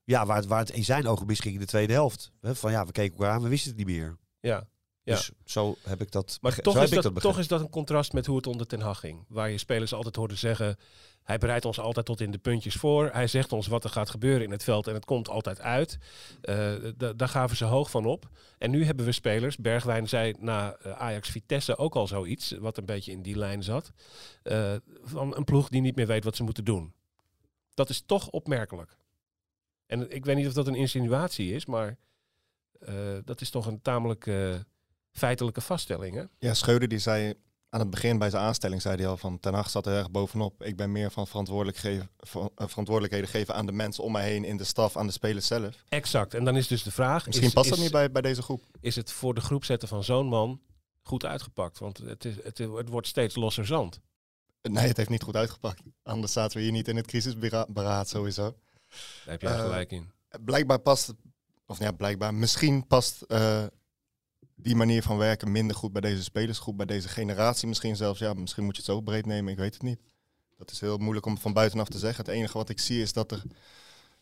[0.05, 2.33] ja, waar het, waar het in zijn ogen misging in de tweede helft.
[2.41, 4.17] Hè, Van ja, we keken elkaar aan, we wisten het niet meer.
[4.41, 4.67] Ja.
[5.05, 5.15] Ja.
[5.15, 8.27] Dus zo heb ik dat Maar toch, is dat, toch is dat een contrast met
[8.27, 9.25] hoe het onder Ten Hag ging.
[9.29, 10.77] Waar je spelers altijd hoorde zeggen,
[11.23, 13.11] hij bereidt ons altijd tot in de puntjes voor.
[13.13, 15.99] Hij zegt ons wat er gaat gebeuren in het veld en het komt altijd uit.
[16.41, 18.29] Eh, da- daar gaven ze hoog van op.
[18.59, 22.77] En nu hebben we spelers, Bergwijn zei na eh, Ajax Vitesse ook al zoiets, wat
[22.79, 23.93] een beetje in die lijn zat.
[24.43, 26.93] eh, van een ploeg die niet meer weet wat ze moeten doen.
[27.75, 28.97] Dat is toch opmerkelijk.
[29.87, 31.99] En ik weet niet of dat een insinuatie is, maar
[33.25, 34.31] dat is toch een tamelijk
[35.13, 36.15] feitelijke vaststelling.
[36.17, 36.23] Hè?
[36.39, 37.35] Ja, Schreuder die zei
[37.69, 40.11] aan het begin bij zijn aanstelling zei hij al van Ten Hag zat er erg
[40.11, 40.63] bovenop.
[40.63, 44.45] Ik ben meer van verantwoordelijk geven, eh, verantwoordelijkheden geven aan de mensen om mij heen,
[44.45, 45.85] in de staf, aan de spelers zelf.
[45.89, 46.35] Exact.
[46.35, 48.63] En dan is dus de vraag: Misschien is, past dat niet bij, bij deze groep.
[48.81, 50.61] is het voor de groep zetten van zo'n man
[51.03, 51.79] goed uitgepakt?
[51.79, 54.01] Want het, is, het, het wordt steeds losser zand.
[54.63, 55.83] Nee, het heeft niet goed uitgepakt.
[56.03, 58.43] Anders zaten we hier niet in het crisisberaad sowieso.
[58.43, 60.11] Daar heb jij Eh, gelijk in.
[60.45, 61.13] Blijkbaar past,
[61.67, 63.65] of ja, blijkbaar, misschien past eh,
[64.63, 68.19] die manier van werken minder goed bij deze spelersgroep, bij deze generatie misschien zelfs.
[68.19, 70.01] Ja, misschien moet je het zo breed nemen, ik weet het niet.
[70.57, 72.25] Dat is heel moeilijk om van buitenaf te zeggen.
[72.25, 73.43] Het enige wat ik zie is dat er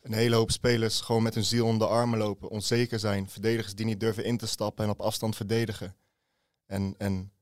[0.02, 3.74] een hele hoop spelers gewoon met hun ziel om de armen lopen, onzeker zijn, verdedigers
[3.74, 5.96] die niet durven in te stappen en op afstand verdedigen.
[6.66, 7.32] En, en,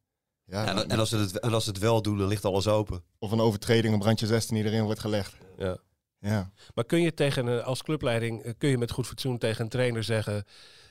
[0.45, 2.67] ja, En, en, als ze het, en als ze het wel doen, dan ligt alles
[2.67, 3.03] open.
[3.19, 5.37] of een overtreding op randje 16 die erin wordt gelegd.
[5.57, 5.79] Ja.
[6.21, 6.51] Ja.
[6.75, 9.71] Maar kun je tegen een, als clubleiding, eh, kun je met goed fatsoen tegen een
[9.71, 10.45] trainer zeggen: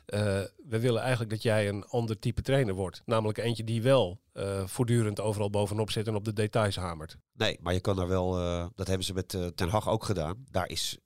[0.08, 3.02] We willen eigenlijk dat jij een ander type trainer wordt.
[3.06, 7.18] Namelijk eentje die wel eh, voortdurend overal bovenop zit en op de details hamert.
[7.34, 10.04] Nee, maar je kan daar wel, eh, dat hebben ze met eh, Ten Hag ook
[10.04, 10.46] gedaan.
[10.52, 10.98] Daar is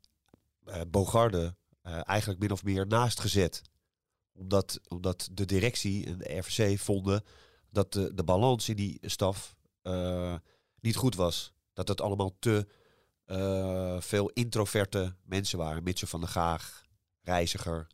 [0.65, 3.61] eh Bogarde eh, eigenlijk min of meer naast gezet.
[4.33, 7.23] Omdat, omdat de directie en de RVC vonden
[7.69, 10.35] dat de, de balans in die staf eh,
[10.79, 11.53] niet goed was.
[11.73, 12.67] Dat het allemaal te
[13.25, 15.83] eh, veel introverte mensen waren.
[15.83, 16.85] Mitchell van der Gaag,
[17.21, 17.87] reiziger,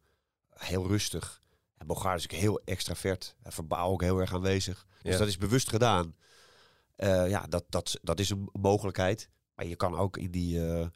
[0.59, 1.41] heel rustig.
[1.77, 3.35] En is ook heel extravert.
[3.43, 4.85] En verbaal ook heel erg aanwezig.
[5.01, 5.17] Dus Ja.
[5.19, 6.15] dat is bewust gedaan.
[6.95, 9.29] Eh, ja, dat, dat, dat is een mogelijkheid.
[9.55, 10.87] Maar je kan ook in die, eh,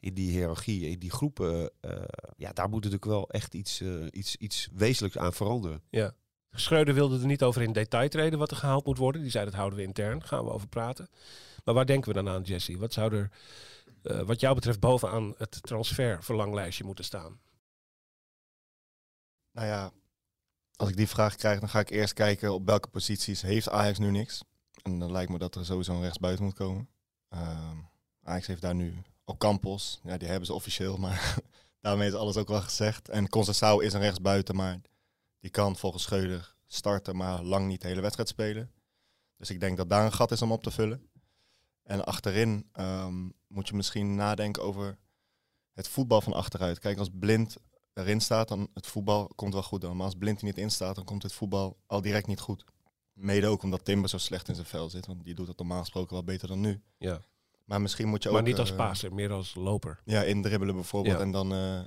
[0.00, 2.02] in die hiërarchie, in die groepen, eh,
[2.36, 5.82] ja, daar moet natuurlijk wel echt iets, eh, iets, iets wezenlijks aan veranderen.
[5.90, 6.14] Ja.
[6.50, 9.22] Schreuder wilde er niet over in detail treden wat er gehaald moet worden.
[9.22, 11.08] Die zei dat houden we intern, gaan we over praten.
[11.64, 12.78] Maar waar denken we dan aan, Jesse?
[12.78, 13.30] Wat zou er,
[14.02, 17.40] eh, wat jou betreft, bovenaan het transferverlanglijstje moeten staan?
[19.54, 19.92] Nou ja,
[20.76, 23.98] als ik die vraag krijg, dan ga ik eerst kijken op welke posities heeft Ajax
[23.98, 24.42] nu niks.
[24.82, 26.88] En dan lijkt me dat er sowieso een rechtsbuiten moet komen.
[27.28, 27.76] Ehm,
[28.22, 30.00] Ajax heeft daar nu Ocampos.
[30.02, 31.38] Ja, die hebben ze officieel, maar
[31.80, 33.08] daarmee is alles ook wel gezegd.
[33.08, 34.80] En Conceição is een rechtsbuiten, maar
[35.40, 38.72] die kan volgens Scheuder starten, maar lang niet de hele wedstrijd spelen.
[39.36, 41.08] Dus ik denk dat daar een gat is om op te vullen.
[41.82, 44.98] En achterin ehm, moet je misschien nadenken over
[45.72, 46.78] het voetbal van achteruit.
[46.78, 47.56] Kijk, als Blind
[47.94, 49.96] erin staat, dan het voetbal komt wel goed dan.
[49.96, 52.64] Maar als Blind er niet in staat, dan komt het voetbal al direct niet goed.
[53.12, 55.80] Mede ook omdat Timber zo slecht in zijn vel zit, want die doet het normaal
[55.80, 56.82] gesproken wel beter dan nu.
[56.98, 57.20] Ja.
[57.64, 58.34] Maar misschien moet je ook...
[58.34, 60.00] maar niet als eh, paaser, meer als loper.
[60.04, 61.22] Ja, indribbelen bijvoorbeeld Ja.
[61.22, 61.80] en dan eh,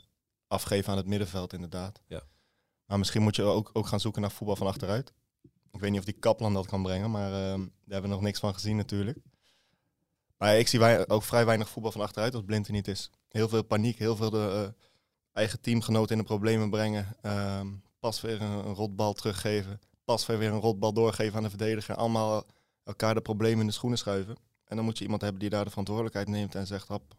[0.47, 2.01] afgeven aan het middenveld inderdaad.
[2.07, 2.23] Ja.
[2.85, 5.13] Maar misschien moet je ook, ook gaan zoeken naar voetbal van achteruit.
[5.71, 8.21] Ik weet niet of die Kaplan dat kan brengen, maar ehm, daar hebben we nog
[8.25, 9.17] niks van gezien natuurlijk.
[10.37, 13.09] Maar ik zie ook vrij weinig voetbal van achteruit als Blind er niet is.
[13.27, 14.85] Heel veel paniek, heel veel de eh,
[15.37, 17.15] eigen teamgenoten in de problemen brengen.
[17.21, 17.67] ehm,
[17.99, 19.79] pas weer een, een rotbal teruggeven.
[20.03, 21.95] Pas weer weer een rotbal doorgeven aan de verdediger.
[21.95, 22.45] Allemaal
[22.83, 24.35] elkaar de problemen in de schoenen schuiven.
[24.65, 27.15] En dan moet je iemand hebben die daar de verantwoordelijkheid neemt en zegt, hap,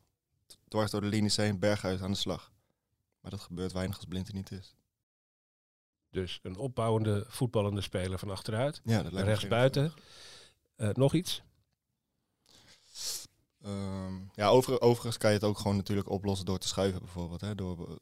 [0.68, 2.52] dwars door de linies heen, berghuis aan de slag.
[3.20, 4.74] Maar dat gebeurt weinig als Blind er niet is.
[6.10, 8.80] Dus een opbouwende, voetballende speler van achteruit.
[8.84, 9.92] Ja, dat lijkt me Rechtsbuiten.
[10.76, 11.42] Eh, nog iets?
[13.68, 17.40] Ehm, ja, over, overigens kan je het ook gewoon natuurlijk oplossen door te schuiven bijvoorbeeld.
[17.40, 17.54] Hè?
[17.54, 17.98] Door,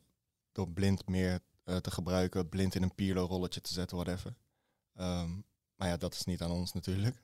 [0.53, 4.35] door blind meer eh, te gebruiken, blind in een Pirlo-rolletje te zetten, whatever.
[4.95, 5.31] Ehm,
[5.77, 7.23] maar ja, dat is niet aan ons natuurlijk.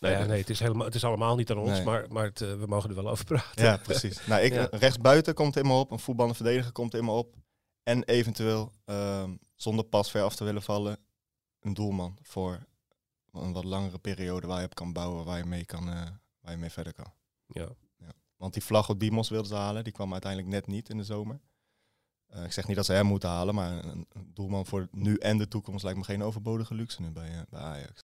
[0.00, 1.84] Nou ja, nee, het is, helemaal, het is allemaal niet aan ons, Nee.
[1.84, 3.64] maar, maar het, eh, we mogen er wel over praten.
[3.64, 4.26] Ja, precies.
[4.26, 4.68] nou, ik, Ja.
[4.70, 7.36] Rechtsbuiten komt in me op, een voetballende verdediger komt in me op.
[7.82, 8.72] En eventueel,
[9.54, 10.98] zonder pas ver af te willen vallen,
[11.60, 12.66] een doelman voor
[13.32, 16.02] een wat langere periode waar je op kan bouwen, waar je mee, kan, eh,
[16.48, 17.12] waar je mee verder kan.
[17.46, 17.68] Ja.
[18.36, 21.04] Want die vlag op Dimos wilden ze halen, die kwam uiteindelijk net niet in de
[21.04, 21.40] zomer.
[22.26, 25.16] Eh, ik zeg niet dat ze hem moeten halen, maar een, een doelman voor nu
[25.16, 28.04] en de toekomst lijkt me geen overbodige luxe nu bij, eh, bij Ajax.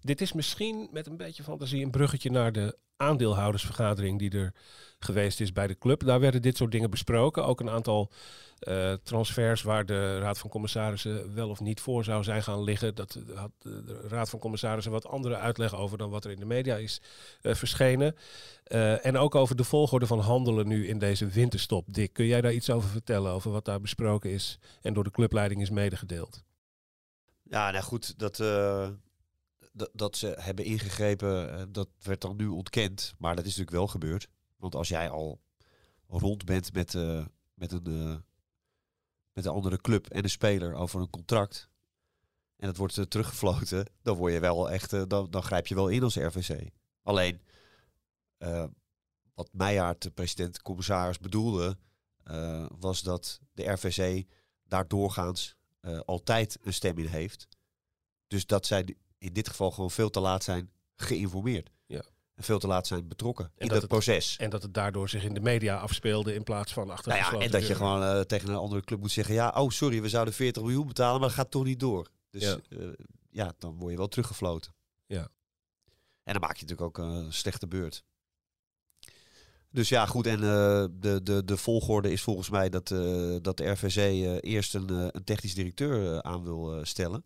[0.00, 4.54] Dit is misschien met een beetje fantasie een bruggetje naar de aandeelhoudersvergadering die er
[4.98, 6.04] geweest is bij de club.
[6.04, 7.44] Daar werden dit soort dingen besproken.
[7.44, 8.10] Ook een aantal
[8.58, 12.94] eh, transfers waar de Raad van Commissarissen wel of niet voor zou zijn gaan liggen.
[12.94, 16.46] Dat had de Raad van Commissarissen wat andere uitleg over dan wat er in de
[16.46, 17.00] media is
[17.40, 18.16] eh, verschenen.
[18.64, 21.84] Eh, en ook over de volgorde van handelen nu in deze winterstop.
[21.92, 25.10] Dick, kun jij daar iets over vertellen, over wat daar besproken is en door de
[25.10, 26.42] clubleiding is medegedeeld?
[27.42, 28.88] Ja, nou goed, dat, eh,
[29.92, 33.14] dat, ze hebben ingegrepen, eh, dat werd dan nu ontkend.
[33.18, 34.28] Maar dat is natuurlijk wel gebeurd.
[34.56, 35.40] Want als jij al
[36.08, 38.16] rond bent met, eh, met, een, eh,
[39.32, 41.68] met een andere club en een speler over een contract.
[42.56, 45.88] En dat wordt eh, teruggefloten, dan word je wel echt, dan, dan grijp je wel
[45.88, 46.70] in als RVC.
[47.02, 47.40] Alleen,
[49.34, 51.78] wat Meijaard, de president-commissaris, bedoelde,
[52.78, 54.26] was dat de RVC
[54.64, 55.56] daar doorgaans
[56.04, 57.48] altijd een stem in heeft.
[58.26, 61.70] Dus dat zij in dit geval gewoon veel te laat zijn geïnformeerd.
[61.86, 62.02] Ja.
[62.34, 64.36] En veel te laat zijn betrokken in dat dat, het- proces.
[64.36, 67.40] En dat het daardoor zich in de media afspeelde in plaats van achter Nou ja,
[67.44, 69.34] en dat je gewoon eh, tegen een andere club moet zeggen...
[69.34, 72.08] ja, oh sorry, we zouden 40 miljoen betalen, maar dat gaat toch niet door.
[72.30, 72.56] Dus Ja.
[72.68, 72.92] ja,
[73.30, 74.74] ja dan word je wel teruggefloten.
[75.06, 75.28] Ja.
[76.22, 78.04] En dan maak je natuurlijk ook eh, een slechte beurt.
[79.70, 80.26] Dus ja, goed.
[80.26, 84.36] En eh, de, de, de volgorde is volgens mij dat, eh, dat de RVC eh,
[84.52, 87.24] eerst een, eh, een technisch directeur eh, aan wil eh, stellen.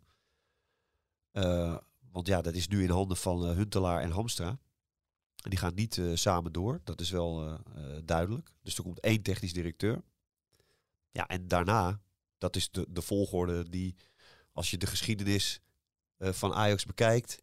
[1.33, 1.77] Eh,
[2.11, 4.59] want ja, dat is nu in handen van eh, Huntelaar en Hamstra.
[5.35, 6.81] Die gaan niet eh, samen door.
[6.85, 7.61] Dat is wel
[8.05, 8.51] duidelijk.
[8.63, 10.03] Dus er komt één technisch directeur.
[11.11, 12.01] Ja, en daarna,
[12.39, 13.97] dat is de, de volgorde die,
[14.53, 15.61] als je de geschiedenis
[16.19, 17.43] van Ajax bekijkt.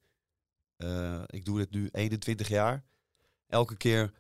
[1.26, 2.86] ik doe dit nu 21 jaar.
[3.48, 4.14] Elke keer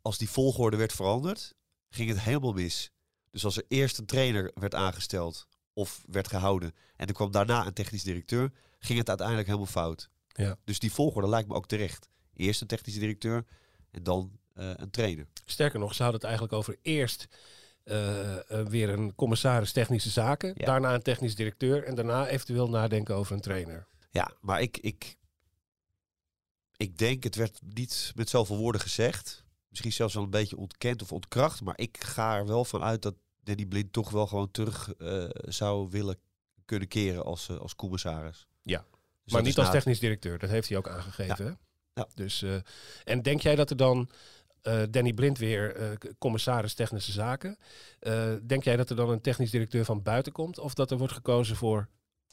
[0.00, 1.54] als die volgorde werd veranderd,
[1.88, 2.90] ging het helemaal mis.
[3.30, 7.66] Dus als er eerst een trainer werd aangesteld of werd gehouden en er kwam daarna
[7.66, 10.10] een technisch directeur, ging het uiteindelijk helemaal fout.
[10.28, 10.56] Ja.
[10.64, 12.08] Dus die volgorde lijkt me ook terecht.
[12.34, 13.44] Eerst een technisch directeur
[13.90, 15.26] en dan eh, een trainer.
[15.44, 17.28] Sterker nog, ze hadden het eigenlijk over eerst
[17.84, 20.66] eh, eh, weer een commissaris technische zaken, Ja.
[20.66, 23.86] daarna een technisch directeur en daarna eventueel nadenken over een trainer.
[24.10, 25.16] Ja, maar ik, ik,
[26.76, 29.44] ik denk, het werd niet met zoveel woorden gezegd.
[29.68, 31.60] Misschien zelfs wel een beetje ontkend of ontkracht.
[31.60, 35.24] Maar ik ga er wel van uit dat Danny Blind toch wel gewoon terug eh,
[35.32, 36.16] zou willen
[36.64, 38.46] kunnen keren als, eh, als commissaris.
[38.62, 38.84] Ja,
[39.24, 41.44] Dus maar niet als technisch directeur, dat heeft hij ook aangegeven.
[41.46, 41.52] hè?
[41.94, 42.08] Ja.
[42.14, 42.54] Dus, eh,
[43.04, 44.08] en denk jij dat er dan
[44.90, 47.58] Danny Blind weer commissaris technische zaken,
[48.46, 51.12] denk jij dat er dan een technisch directeur van buiten komt of dat er wordt
[51.12, 51.88] gekozen voor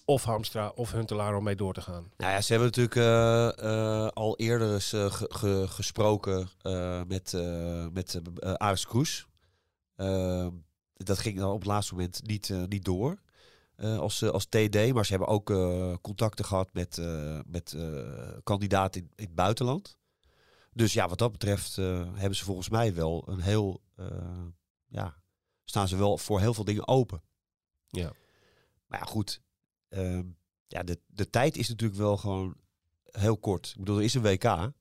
[0.06, 2.12] of Hamstra of Huntelaar om mee door te gaan?
[2.18, 6.50] Nou ja, ze hebben natuurlijk al eerder eens ge- ge- gesproken
[7.08, 7.34] met,
[7.94, 8.20] met
[8.60, 9.28] Aris Kroes.
[11.04, 13.22] Dat ging dan op het laatste moment niet, eh, niet door
[13.76, 14.94] eh, als, eh, als TD.
[14.94, 15.46] Maar ze hebben ook
[16.02, 17.02] contacten gehad met,
[17.46, 17.76] met
[18.44, 19.98] kandidaten in, in het buitenland.
[20.74, 23.82] Dus ja, wat dat betreft hebben ze volgens mij wel een heel...
[24.88, 25.22] ja,
[25.64, 27.22] staan ze wel voor heel veel dingen open.
[27.88, 28.12] Ja.
[28.88, 29.42] Maar ja, goed.
[29.90, 30.26] ehm,
[30.68, 32.56] ja, de, de tijd is natuurlijk wel gewoon
[33.04, 33.68] heel kort.
[33.68, 34.72] Ik bedoel, er is een WK.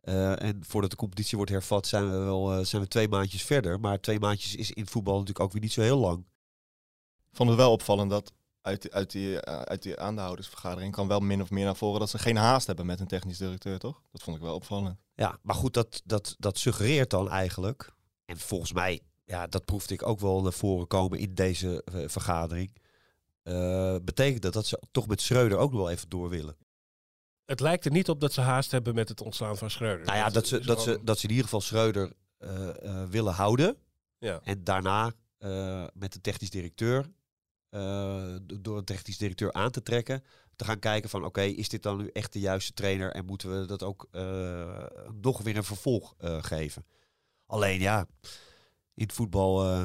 [0.00, 3.42] Eh, en voordat de competitie wordt hervat, zijn we wel eh, zijn we twee maandjes
[3.42, 3.80] verder.
[3.80, 6.18] Maar twee maandjes is in voetbal natuurlijk ook weer niet zo heel lang.
[7.30, 8.32] Ik vond het wel opvallend dat
[8.62, 12.00] uit, die- uit, die, eh, uit die aandeelhoudersvergadering kwam wel min of meer naar voren
[12.00, 14.02] dat ze geen haast hebben met een technisch directeur, toch?
[14.12, 14.96] Dat vond ik wel opvallend.
[15.14, 17.92] Ja, maar goed, dat, dat, dat suggereert dan eigenlijk.
[18.24, 22.08] En volgens mij, ja, dat proefde ik ook wel naar voren komen in deze eh,
[22.08, 22.76] vergadering.
[23.42, 26.56] eh, betekent dat dat ze toch met Schreuder ook nog wel even door willen.
[27.50, 30.06] Het lijkt er niet op dat ze haast hebben met het ontslaan van Schreuder.
[30.06, 33.32] Nou ja, dat ze, dat, ze, dat ze in ieder geval Schreuder eh, eh, willen
[33.32, 33.76] houden.
[34.18, 34.40] Ja.
[34.44, 37.10] En daarna eh, met de technisch directeur,
[37.70, 40.24] do- door een technisch directeur aan te trekken,
[40.56, 43.60] te gaan kijken van oké, is dit dan nu echt de juiste trainer en moeten
[43.60, 44.08] we dat ook
[45.20, 46.86] nog weer een vervolg geven?
[47.46, 48.06] Alleen ja,
[48.94, 49.82] in het voetbal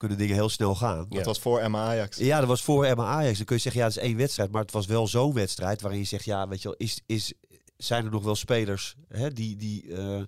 [0.00, 1.06] kunnen dingen heel snel gaan.
[1.08, 1.16] Ja.
[1.16, 2.16] Dat was voor Emma Ajax.
[2.16, 3.36] Ja, dat was voor Emma Ajax.
[3.36, 4.50] Dan kun je zeggen, ja, dat is één wedstrijd.
[4.50, 7.32] Maar het was wel zo'n wedstrijd waarin je zegt, ja, weet je wel, is, is,
[7.76, 10.26] zijn er nog wel spelers hè, die, die eh, eh,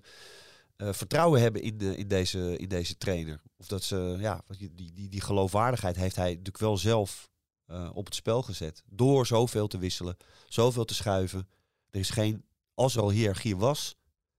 [0.77, 3.41] vertrouwen hebben in, de, in, deze, in deze trainer?
[3.57, 7.29] Of dat ze, ja, die, die, die geloofwaardigheid heeft hij natuurlijk wel zelf
[7.65, 8.83] eh, op het spel gezet.
[8.85, 11.47] Door zoveel te wisselen, zoveel te schuiven.
[11.89, 13.95] Er is geen als er al hiërarchie was,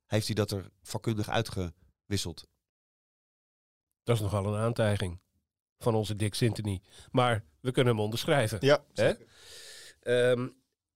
[0.07, 2.47] heeft hij dat er vakkundig uitgewisseld.
[4.03, 5.23] Dat is nogal een aantijging
[5.85, 6.81] van onze Dick Sintony.
[7.11, 8.59] Maar we kunnen hem onderschrijven.
[8.61, 8.85] Ja?
[10.03, 10.47] Ehm,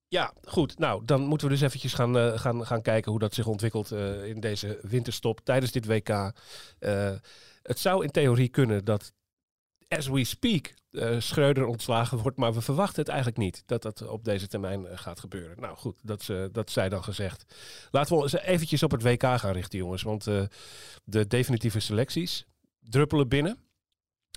[0.09, 0.79] ja, goed.
[0.79, 3.93] Nou, dan moeten we dus eventjes gaan, eh, gaan, gaan kijken hoe dat zich ontwikkelt
[3.93, 6.09] eh, in deze winterstop tijdens dit WK.
[6.09, 7.13] Eh,
[7.63, 9.13] het zou in theorie kunnen dat,
[9.89, 10.75] as we speak,
[11.19, 12.37] Schreuder ontslagen wordt.
[12.37, 15.61] Maar we verwachten het eigenlijk niet dat dat op deze termijn gaat gebeuren.
[15.61, 17.55] Nou goed, dat, eh, dat zij dan gezegd.
[17.91, 20.03] Laten we ons eventjes op het WK gaan richten, jongens.
[20.03, 20.25] Want
[21.05, 22.47] de definitieve selecties
[22.81, 23.68] druppelen binnen.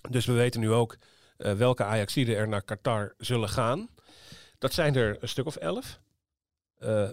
[0.09, 0.97] Dus we weten nu ook
[1.41, 3.89] eh, welke Ajaxiden er naar Qatar zullen gaan.
[4.57, 5.99] Dat zijn er een stuk of elf.
[6.77, 7.09] Eh,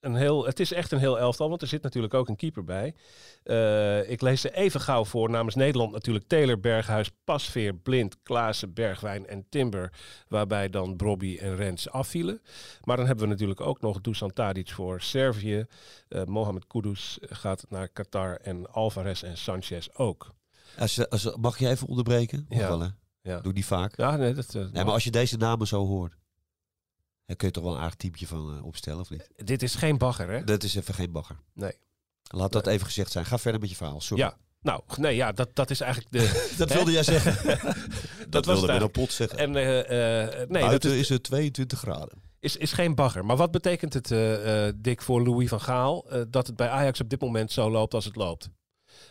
[0.00, 2.64] een heel, het is echt een heel elftal, want er zit natuurlijk ook een keeper
[2.64, 2.94] bij.
[3.42, 5.30] Eh, ik lees ze even gauw voor.
[5.30, 9.92] Namens Nederland natuurlijk Taylor, Berghuis, Pasveer, Blind, Klaassen, Bergwijn en Timber.
[10.28, 12.42] Waarbij dan Brobby en Rens afvielen.
[12.84, 15.66] Maar dan hebben we natuurlijk ook nog Dusan Tadic voor Servië.
[16.24, 20.34] Mohamed Kudus gaat naar Qatar en Alvarez en Sanchez ook.
[20.78, 22.46] Als als, mag je even onderbreken?
[22.48, 22.68] Mag Ja.
[22.68, 22.88] wel, hè?
[23.22, 23.96] Ja, Doe die vaak.
[23.96, 26.16] ja nee, dat, eh, Nee, maar als je deze namen zo hoort,
[27.26, 29.28] dan kun je toch wel een aardig teamje van eh, opstellen, of niet?
[29.36, 30.44] dit is geen bagger, hè?
[30.44, 31.36] Dat is even geen bagger.
[31.54, 31.72] Nee.
[32.22, 33.24] Laat dat even gezegd zijn.
[33.24, 34.00] Ga verder met je verhaal.
[34.00, 34.22] Sorry.
[34.22, 36.42] Ja, nou, nee, ja, dat, dat is eigenlijk de...
[36.58, 37.34] dat wilde jij zeggen.
[37.56, 39.38] was dat wilde een pot zeggen.
[39.38, 42.18] En eh, eh, nee, dat Buiten is, is het 22 graden.
[42.40, 43.24] is, is geen bagger.
[43.24, 46.10] Maar wat betekent het, eh, eh, Dick, voor Louis van Gaal...
[46.10, 48.50] eh, dat het bij Ajax op dit moment zo loopt als het loopt?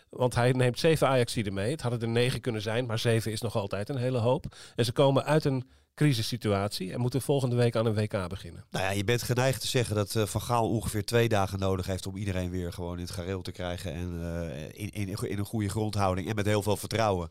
[0.09, 1.71] Want hij neemt zeven Ajaxiden mee.
[1.71, 4.55] Het hadden er negen kunnen zijn, maar zeven is nog altijd een hele hoop.
[4.75, 5.69] En ze komen uit een
[5.99, 8.65] crisissituatie en moeten volgende week aan een WK beginnen.
[8.69, 11.85] Nou ja, je bent geneigd te zeggen dat eh, Van Gaal ongeveer twee dagen nodig
[11.85, 13.93] heeft om iedereen weer gewoon in het gareel te krijgen.
[13.93, 17.29] En eh, in, in, in een goede grondhouding en met heel veel vertrouwen.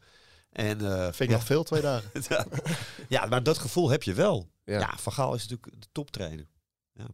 [0.50, 2.10] En, eh, vind ik ja, nog veel, twee dagen.
[3.08, 4.48] ja, maar dat gevoel heb je wel.
[4.64, 4.78] Ja.
[4.78, 6.46] Ja, Van Gaal is natuurlijk de toptrainer.
[6.92, 7.06] Ja.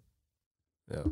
[0.84, 1.02] De,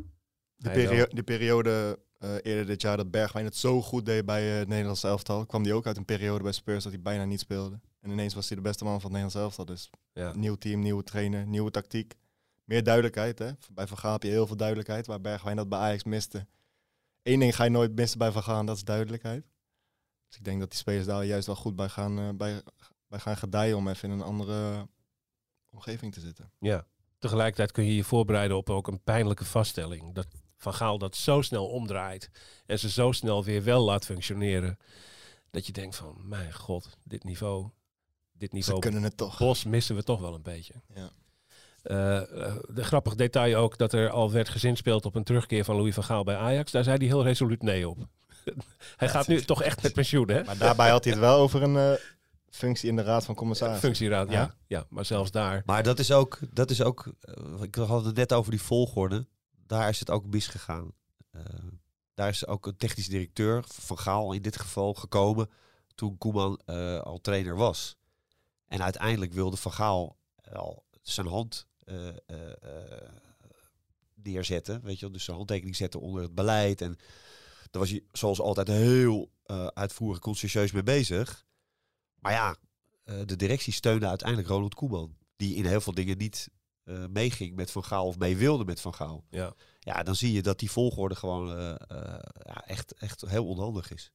[0.55, 0.73] wel.
[0.73, 4.57] perio- de periode eh, eerder dit jaar dat Bergwijn het zo goed deed bij eh,
[4.57, 7.39] het Nederlandse elftal, kwam hij ook uit een periode bij Spurs dat hij bijna niet
[7.39, 7.79] speelde.
[7.99, 9.65] En ineens was hij de beste man van het Nederlandse elftal.
[9.65, 10.33] Dus Ja.
[10.35, 12.13] nieuw team, nieuwe trainer, nieuwe tactiek.
[12.63, 13.39] Meer duidelijkheid.
[13.39, 13.51] Hè?
[13.71, 16.47] Bij Van Gaal heb je heel veel duidelijkheid, waar Bergwijn dat bij Ajax miste.
[17.23, 19.45] Eén ding ga je nooit missen bij Van Gaal, dat is duidelijkheid.
[20.27, 22.61] Dus ik denk dat die spelers daar juist wel goed bij gaan, eh, bij,
[23.07, 24.87] bij gaan gedijen om even in een andere
[25.69, 26.51] omgeving te zitten.
[26.59, 26.85] Ja.
[27.19, 30.13] Tegelijkertijd kun je je voorbereiden op ook een pijnlijke vaststelling.
[30.13, 30.27] Dat
[30.63, 32.29] Van Gaal dat zo snel omdraait
[32.65, 34.79] en ze zo snel weer wel laat functioneren.
[35.51, 37.69] Dat je denkt van, mijn god, dit niveau,
[38.33, 39.37] dit Ze niveau kunnen het toch.
[39.37, 40.73] Bos missen we toch wel een beetje.
[40.93, 41.11] Ja.
[41.83, 45.75] Eh, eh, de grappig detail ook dat er al werd gezinspeeld op een terugkeer van
[45.75, 46.71] Louis van Gaal bij Ajax.
[46.71, 47.97] Daar zei hij heel resoluut nee op.
[48.97, 50.43] hij gaat nu toch echt met pensioen, hè?
[50.43, 51.99] Maar daarbij had hij het wel over een eh,
[52.49, 53.83] functie in de Raad van Commissarissen.
[53.83, 54.39] Functieraad, ja.
[54.39, 54.55] Ja.
[54.67, 54.85] ja.
[54.89, 55.63] Maar zelfs daar.
[55.65, 57.13] Maar dat is ook, dat is ook
[57.61, 59.25] ik had het net over die volgorde.
[59.67, 60.93] Daar is het ook misgegaan.
[61.31, 61.41] Eh
[62.13, 65.49] daar is ook een technisch directeur, Van Gaal in dit geval, gekomen
[65.95, 67.95] toen Koeman eh, al trainer was.
[68.67, 70.17] En uiteindelijk wilde Van Gaal
[70.51, 72.15] al zijn hand eh, eh,
[72.61, 73.09] eh,
[74.13, 74.81] neerzetten.
[74.83, 75.11] Weet je wel?
[75.11, 76.81] Dus zijn handtekening zetten onder het beleid.
[76.81, 76.97] En
[77.71, 81.45] daar was hij zoals altijd heel eh, uitvoerig conscientieus mee bezig.
[82.19, 82.55] Maar ja,
[83.03, 85.17] eh, de directie steunde uiteindelijk Ronald Koeman.
[85.35, 86.49] Die in heel veel dingen niet
[86.83, 89.23] eh, meeging met Van Gaal of mee wilde met Van Gaal.
[89.29, 89.53] Ja.
[89.79, 93.91] Ja, dan zie je dat die volgorde gewoon eh, eh, ja, echt, echt heel onhandig
[93.91, 94.11] is.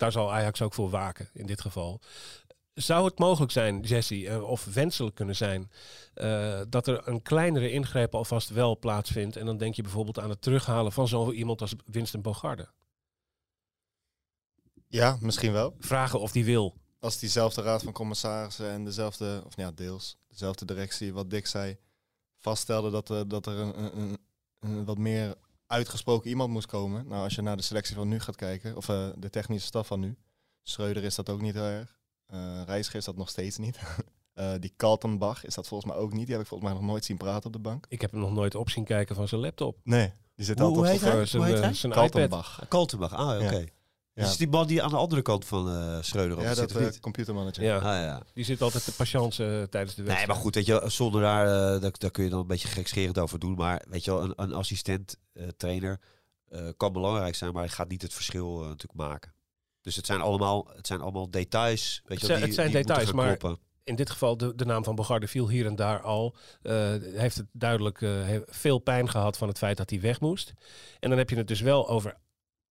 [0.00, 2.00] Daar zal Ajax ook voor waken in dit geval.
[2.74, 5.70] Zou het mogelijk zijn, Jesse, of wenselijk kunnen zijn,
[6.14, 9.36] eh, dat er een kleinere ingreep alvast wel plaatsvindt?
[9.36, 12.68] En dan denk je bijvoorbeeld aan het terughalen van zo iemand als Winston Bogarde.
[14.86, 15.74] Ja, misschien wel.
[15.78, 16.76] Vragen of die wil.
[16.98, 21.76] Als diezelfde raad van commissarissen en dezelfde, of ja, deels, dezelfde directie, wat Dick zei,
[22.38, 24.18] vaststelde dat, er dat er een, een, een,
[24.60, 25.34] een wat meer
[25.66, 27.06] uitgesproken iemand moest komen.
[27.08, 29.86] Nou, als je naar de selectie van nu gaat kijken, of eh, de technische staf
[29.86, 30.16] van nu,
[30.62, 31.98] Schreuder is dat ook niet heel erg.
[32.26, 33.78] Eh Reiziger is dat nog steeds niet.
[34.34, 36.24] Eh, die Kaltenbach is dat volgens mij ook niet.
[36.26, 37.86] Die heb ik volgens mij nog nooit zien praten op de bank.
[37.88, 39.78] Ik heb hem nog nooit op zien kijken van zijn laptop.
[39.84, 41.90] Nee, die zit Hoe- altijd hoe op zijn eh, Hoe heet eh.
[41.90, 42.64] Kaltenbach.
[42.68, 43.56] Kaltenbach, ah oké.
[43.56, 43.64] Ja.
[44.22, 47.00] Dat is die man die aan de andere kant van eh Schreuder Ja, altijd dat
[47.00, 47.62] computermanager.
[47.64, 48.22] Ja, Ah, ja.
[48.34, 50.16] die zit altijd de patiënten eh, tijdens de wedstrijd.
[50.18, 52.68] Nee, maar goed, weet je, zonder daar, eh, daar, daar kun je dan een beetje
[52.68, 53.54] gekscherend over doen.
[53.54, 56.00] Maar weet je wel, een, een assistent eh, trainer
[56.48, 59.32] eh, kan belangrijk zijn, maar hij gaat niet het verschil natuurlijk maken.
[59.80, 62.00] Dus het zijn allemaal, het zijn allemaal details.
[62.04, 63.64] Weet Het je, wel, zijn- die, het zijn die moeten details, maar- kloppen.
[63.84, 66.34] in dit geval, de, de naam van Bogarde viel hier en daar al.
[66.62, 68.10] Eh, heeft het duidelijk eh,
[68.46, 70.52] veel pijn gehad van het feit dat hij weg moest.
[71.00, 72.16] En dan heb je het dus wel over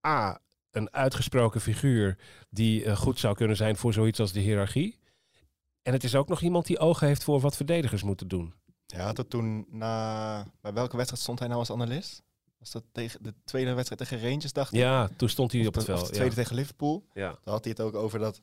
[0.06, 0.38] A,
[0.70, 2.18] een uitgesproken figuur
[2.50, 4.98] die eh, goed zou kunnen zijn voor zoiets als de hiërarchie.
[5.82, 8.54] En het is ook nog iemand die ogen heeft voor wat verdedigers moeten doen.
[8.86, 10.46] Ja, had het toen na...
[10.60, 12.22] Bij welke wedstrijd stond hij nou als analist?
[12.58, 14.78] Was dat tegen de tweede wedstrijd tegen Rangers, dacht ik?
[14.78, 16.00] Ja, toen stond hij op het veld.
[16.06, 16.34] de tweede Ja.
[16.42, 17.06] tegen Liverpool.
[17.12, 17.28] Ja.
[17.30, 18.40] Daar had hij het ook over dat,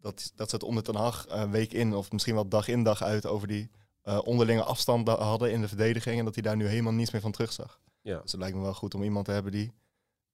[0.00, 2.82] dat, dat ze het onder Ten Hag een week in, of misschien wel dag in
[2.82, 3.70] dag uit, over die
[4.02, 6.18] eh, onderlinge afstand hadden in de verdediging.
[6.18, 7.80] En dat hij daar nu helemaal niets meer van terugzag.
[8.00, 8.20] Ja.
[8.20, 9.72] Dus het lijkt me wel goed om iemand te hebben die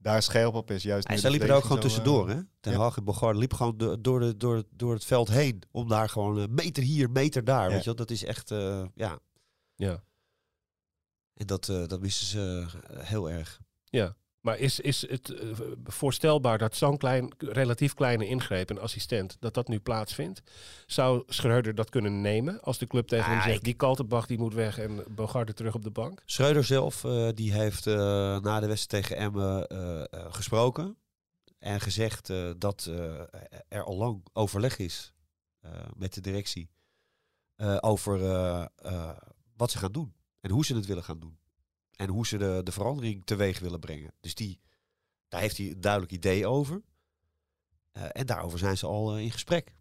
[0.02, 0.82] daar scherp op is.
[0.82, 2.40] Juist En de liepen er ook gewoon zo, tussendoor, eh, hè?
[2.60, 2.78] Ten ja.
[2.78, 3.04] Hag en
[3.38, 5.62] liepen gewoon do- door, de, door, het- door het, door het veld heen.
[5.70, 7.64] Om daar gewoon eh, meter hier, meter daar.
[7.64, 7.68] Ja.
[7.70, 7.94] Weet je wel?
[7.94, 9.18] Dat is echt, eh, ja.
[9.74, 10.02] Ja.
[11.34, 13.60] En dat, eh, dat missen ze eh, heel erg.
[14.40, 15.48] Maar is, is het eh,
[15.84, 20.42] voorstelbaar dat zo'n klein, relatief kleine ingreep, een assistent, dat dat nu plaatsvindt?
[20.86, 24.26] Zou Schreuder dat kunnen nemen als de club tegen hem Ah, zegt, ik- die Kaltenbach
[24.26, 26.22] die moet weg en Bogarde terug op de bank?
[26.24, 27.94] Schreuder zelf, eh, die heeft eh,
[28.40, 29.66] na de wedstrijd tegen Emmen
[30.32, 30.96] gesproken.
[31.58, 32.84] En gezegd dat
[33.68, 35.12] er al lang overleg is
[35.96, 36.70] met de directie.
[37.80, 38.18] over
[39.56, 40.14] wat ze gaan doen.
[40.40, 41.38] En hoe ze het willen gaan doen.
[42.00, 44.12] En hoe ze de, de verandering teweeg willen brengen.
[44.20, 44.60] Dus die,
[45.28, 46.82] daar heeft hij een duidelijk idee over.
[47.92, 49.74] Eh, en daarover zijn ze al eh, in gesprek.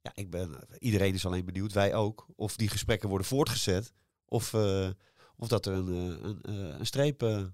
[0.00, 3.92] Ja, ik ben, iedereen is alleen benieuwd, wij ook, of die gesprekken worden voortgezet.
[4.24, 4.90] Of, eh,
[5.36, 7.44] of dat er een, eh, een, eh, een streep eh,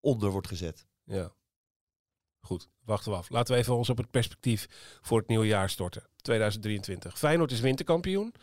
[0.00, 0.86] onder wordt gezet.
[1.04, 1.34] Ja.
[2.44, 3.28] Goed, wachten we af.
[3.28, 4.66] Laten we even ons op het perspectief
[5.00, 6.02] voor het nieuwe jaar storten.
[6.16, 7.18] 2023.
[7.18, 8.34] Feyenoord is winterkampioen.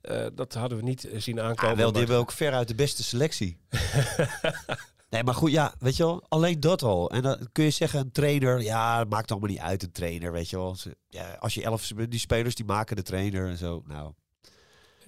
[0.00, 1.70] Eh, dat hadden we niet eh, zien aankomen.
[1.70, 3.58] Ja, wel, die hebben ook veruit de beste selectie.
[5.10, 7.10] Nee, maar goed, ja, weet je wel, alleen dat al.
[7.10, 10.32] En dan kun je zeggen, een trainer, ja, het maakt allemaal niet uit, een trainer,
[10.32, 10.76] weet je wel.
[11.08, 13.82] Ja, als je elf, die spelers, die maken de trainer en zo.
[13.86, 14.12] Nou,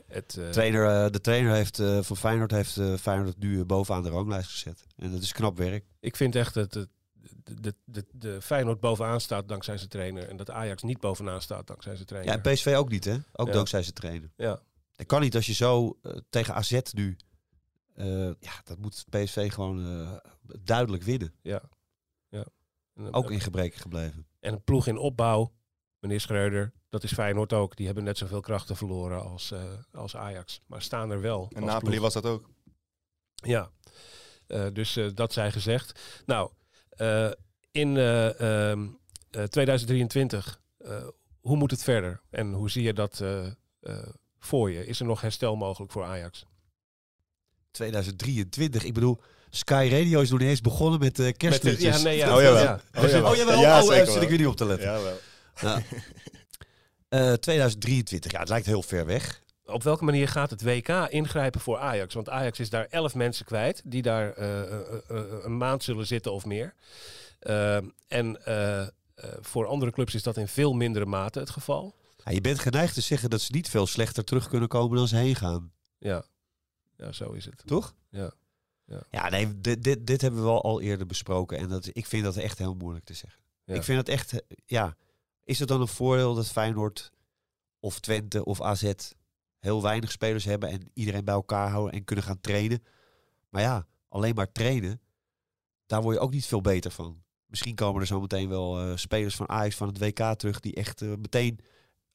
[0.07, 4.85] het, eh, trainer, de trainer heeft, van Feyenoord heeft Feyenoord nu bovenaan de ranglijst gezet.
[4.97, 5.85] En dat is knap werk.
[6.01, 6.89] ik vind echt dat het,
[7.45, 10.29] de, de, de, de Feyenoord bovenaan staat dankzij zijn trainer.
[10.29, 12.33] En dat Ajax niet bovenaan staat dankzij zijn trainer.
[12.37, 13.17] Ja, en PSV ook niet, hè?
[13.33, 13.53] Ook Ja.
[13.53, 14.31] dankzij zijn trainer.
[14.37, 14.61] Ja.
[14.97, 17.17] Dat kan niet als je zo eh, tegen AZ nu...
[17.95, 20.17] eh, ja, dat moet PSV gewoon eh,
[20.63, 21.35] duidelijk winnen.
[21.43, 21.63] ja.
[22.29, 22.45] ja.
[22.95, 24.27] En, Ook in gebreken gebleven.
[24.41, 25.53] En een ploeg in opbouw,
[26.01, 27.77] meneer Schreuder, dat is Feyenoord ook.
[27.77, 29.63] Die hebben net zoveel krachten verloren als, eh,
[29.93, 30.61] als Ajax.
[30.67, 31.51] Maar staan er wel.
[31.55, 32.03] En Napoli ploeg.
[32.03, 32.49] was dat ook.
[33.35, 33.71] Ja,
[34.47, 36.01] Eh, dus eh, dat zij gezegd.
[36.27, 36.51] Nou,
[37.73, 38.87] in eh, ehm,
[39.31, 41.07] eh, 2023, eh,
[41.41, 42.21] hoe moet het verder?
[42.31, 43.47] En hoe zie je dat eh,
[43.81, 44.09] eh,
[44.39, 44.87] voor je?
[44.87, 46.45] Is er nog herstel mogelijk voor Ajax?
[47.71, 48.85] 2023.
[48.85, 51.97] Ik bedoel, Sky Radio is nog niet eens begonnen met uh, kerstliedjes.
[51.97, 52.37] ja, nee, ja.
[52.37, 52.63] Oh, jawel.
[52.63, 52.81] Ja.
[52.95, 53.31] Oh, jawel.
[53.31, 54.23] Oh jawel, Ja, oh, eh, zit wel.
[54.23, 54.89] ik weer niet op te letten.
[54.91, 55.19] Ja, wel.
[55.61, 55.83] Ja.
[57.09, 59.43] Eh, 2023, ja, het lijkt heel ver weg.
[59.69, 62.15] Op welke manier gaat het WK ingrijpen voor Ajax?
[62.15, 66.07] Want Ajax is daar elf mensen kwijt die daar eh, eh, eh, een maand zullen
[66.07, 66.75] zitten of meer.
[68.09, 68.39] En
[69.41, 71.95] voor andere clubs is dat in veel mindere mate het geval.
[72.25, 75.09] Ja, je bent geneigd te zeggen dat ze niet veel slechter terug kunnen komen dan
[75.09, 75.73] ze heen gaan.
[75.99, 76.25] Ja,
[76.97, 77.63] ja zo is het.
[77.67, 77.95] Toch?
[78.11, 78.33] Ja.
[78.85, 79.03] Ja.
[79.11, 81.59] Ja, nee, dit, dit, dit hebben we al, al eerder besproken.
[81.59, 83.41] En dat, ik vind dat echt heel moeilijk te zeggen.
[83.65, 83.75] Ja.
[83.75, 84.97] Ik vind het echt, ja.
[85.45, 87.13] Is het dan een voordeel dat Feyenoord
[87.81, 88.93] of Twente of AZ
[89.59, 92.83] heel weinig spelers hebben en iedereen bij elkaar houden en kunnen gaan trainen?
[93.49, 95.01] Maar ja, alleen maar trainen,
[95.87, 97.23] daar word je ook niet veel beter van.
[97.47, 100.75] Misschien komen er zo meteen wel eh, spelers van Ajax van het WK terug die
[100.75, 101.61] echt eh, meteen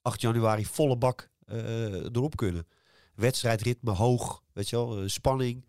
[0.02, 2.68] 8 januari volle bak eh, erop kunnen.
[3.16, 5.66] Wedstrijdritme hoog, weet je wel, spanning.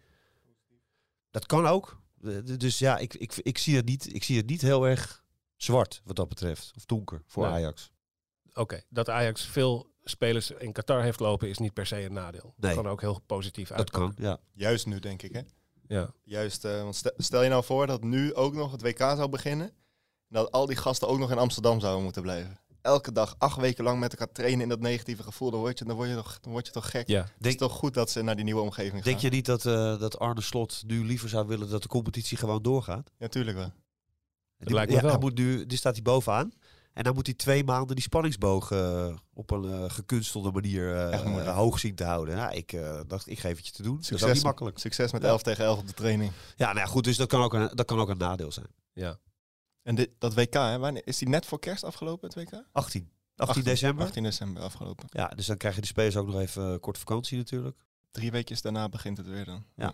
[1.31, 2.03] Dat kan ook.
[2.59, 5.25] Dus ja, ik, ik, ik, zie het niet, ik zie het niet heel erg
[5.57, 6.73] zwart wat dat betreft.
[6.77, 7.53] Of donker voor Nee.
[7.53, 7.91] Ajax.
[8.53, 12.55] Oké, dat Ajax veel spelers in Qatar heeft lopen is niet per se een nadeel.
[12.57, 12.75] Nee.
[12.75, 14.39] Kan ook heel positief kan, ja.
[14.53, 15.33] Juist nu, denk ik.
[15.33, 15.41] Hè?
[15.89, 16.11] Ja.
[16.23, 19.67] Juist, eh, want stel, je nou voor dat nu ook nog het WK zou beginnen.
[19.67, 22.59] En dat al die gasten ook nog in Amsterdam zouden moeten blijven.
[22.83, 25.51] Elke dag acht weken lang met elkaar trainen in dat negatieve gevoel.
[25.51, 27.09] Dan word je, dan word je, toch, dan word je toch gek.
[27.09, 27.21] ja.
[27.21, 29.03] Het is Denk, toch goed dat ze naar die nieuwe omgeving gaan.
[29.03, 32.37] denk je niet dat, eh, dat Arne Slot nu liever zou willen dat de competitie
[32.37, 33.11] gewoon doorgaat?
[33.19, 33.73] Ja, tuurlijk wel.
[34.59, 35.11] Die- lijkt me ja, wel.
[35.11, 36.53] Hij moet nu, die staat hij bovenaan.
[36.95, 41.13] En dan moet hij twee maanden die spanningsboog eh, op een eh, gekunstelde manier eh,
[41.47, 42.37] eh, hoog zien te houden.
[42.37, 43.95] Nou, ik eh, dacht, ik geef het je te doen.
[43.97, 44.79] dat is ook Succes, niet makkelijk.
[44.79, 45.29] succes met Ja.
[45.29, 46.33] 11 tegen 11 op de training.
[46.57, 48.67] Ja, nou ja, goed, dus dat kan ook een, dat kan ook een nadeel zijn.
[48.93, 49.19] ja.
[49.83, 52.63] En dit, dat WK, hè, wanneer, is die net voor kerst afgelopen, het WK?
[52.73, 53.11] 18.
[53.37, 54.05] 18 december.
[54.05, 55.07] 18 december afgelopen.
[55.11, 57.77] Ja, dus dan krijgen de spelers ook nog even kort vakantie natuurlijk.
[58.11, 59.65] Drie weekjes daarna begint het weer dan.
[59.77, 59.93] Ja.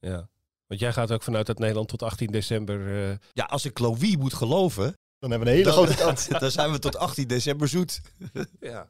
[0.00, 0.28] ja.
[0.66, 3.10] Want jij gaat ook vanuit dat Nederland tot 18 december...
[3.10, 6.28] eh, Ja, als ik Louis moet geloven, Dan hebben we een hele dan, grote kans.
[6.28, 8.00] dan zijn we tot 18 december zoet.
[8.60, 8.86] ja.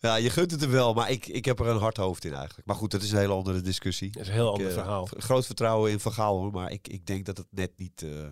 [0.00, 2.34] Ja, je gunt het er wel, maar ik, ik heb er een hard hoofd in
[2.34, 2.66] eigenlijk.
[2.66, 4.10] Maar goed, dat is een hele andere discussie.
[4.10, 5.06] Dat is een heel ander Ik, eh, verhaal.
[5.16, 8.02] Groot vertrouwen in Van Gaal hoor, maar ik, ik denk dat het net niet...
[8.02, 8.26] eh,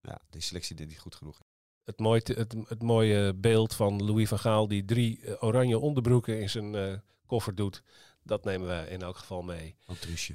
[0.00, 1.46] ja, de selectie net niet goed genoeg is.
[1.84, 6.40] Het mooie, het, het mooie beeld van Louis van Gaal die drie eh, oranje onderbroeken
[6.40, 6.94] in zijn eh,
[7.26, 7.82] koffer doet.
[8.22, 10.34] Dat nemen we in elk geval mee Truusje.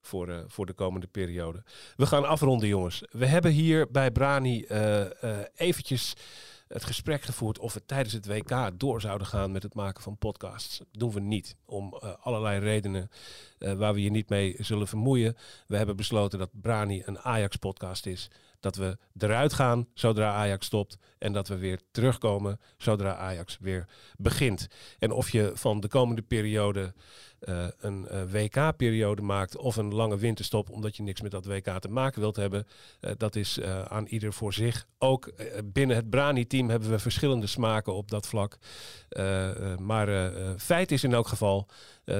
[0.00, 1.62] Voor, eh, voor de komende periode.
[1.96, 3.02] We gaan afronden, jongens.
[3.10, 5.04] We hebben hier bij Brani eh,
[5.54, 6.14] eventjes
[6.68, 10.18] het gesprek gevoerd of we tijdens het WK door zouden gaan met het maken van
[10.18, 10.78] podcasts.
[10.78, 13.10] Dat doen we niet, om allerlei redenen
[13.58, 15.36] waar we je niet mee zullen vermoeien.
[15.66, 18.30] We hebben besloten dat Brani een Ajax-podcast is.
[18.60, 20.98] Dat we eruit gaan zodra Ajax stopt.
[21.18, 24.68] En dat we weer terugkomen zodra Ajax weer begint.
[24.98, 26.94] En of je van de komende periode
[27.38, 31.78] eh, een eh, WK-periode maakt of een lange winterstop omdat je niks met dat WK
[31.78, 32.66] te maken wilt hebben,
[33.00, 34.86] eh, dat is aan ieder voor zich.
[34.98, 35.32] Ook
[35.64, 38.58] binnen het Brani-team hebben we verschillende smaken op dat vlak.
[39.76, 41.68] Maar feit is in elk geval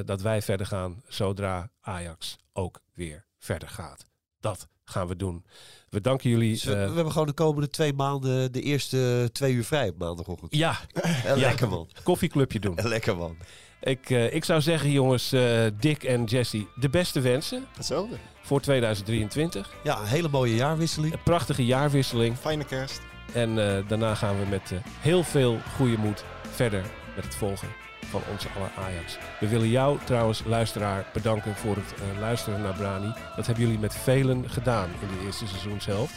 [0.04, 4.04] dat wij verder gaan zodra Ajax ook weer verder gaat.
[4.40, 5.44] Dat gaan we doen.
[5.90, 6.52] We danken jullie.
[6.52, 9.88] Dus we, eh, we hebben gewoon de komende twee maanden de eerste twee uur vrij
[9.88, 10.54] op maandagochtend.
[10.54, 10.78] ja.
[11.36, 11.88] Lekker man.
[12.02, 12.76] koffieclubje doen.
[12.76, 13.36] En Lekker man.
[13.80, 18.16] Ik, eh, ik zou zeggen, jongens, eh, Dick en Jesse, de beste wensen Hetzelfde.
[18.42, 19.74] voor 2023.
[19.84, 21.12] Ja, een hele mooie jaarwisseling.
[21.12, 22.36] Een prachtige jaarwisseling.
[22.38, 23.00] Fijne kerst.
[23.32, 26.82] En eh, daarna gaan we met heel veel goede moed verder
[27.16, 27.68] met het volgen
[28.06, 29.18] van onze aller Ajax.
[29.40, 33.12] We willen jou trouwens, luisteraar, bedanken voor het eh, luisteren naar Brani.
[33.36, 36.14] Dat hebben jullie met velen gedaan in de eerste seizoenshelft.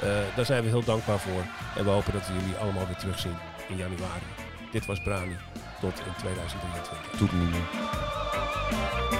[0.00, 1.42] Eh daar zijn we heel dankbaar voor.
[1.76, 3.36] En we hopen dat we jullie allemaal weer terugzien
[3.68, 4.26] in januari.
[4.72, 5.36] Dit was Brani.
[5.80, 7.18] Tot in 2023.
[7.18, 7.48] Toedeloe.
[9.10, 9.19] Zin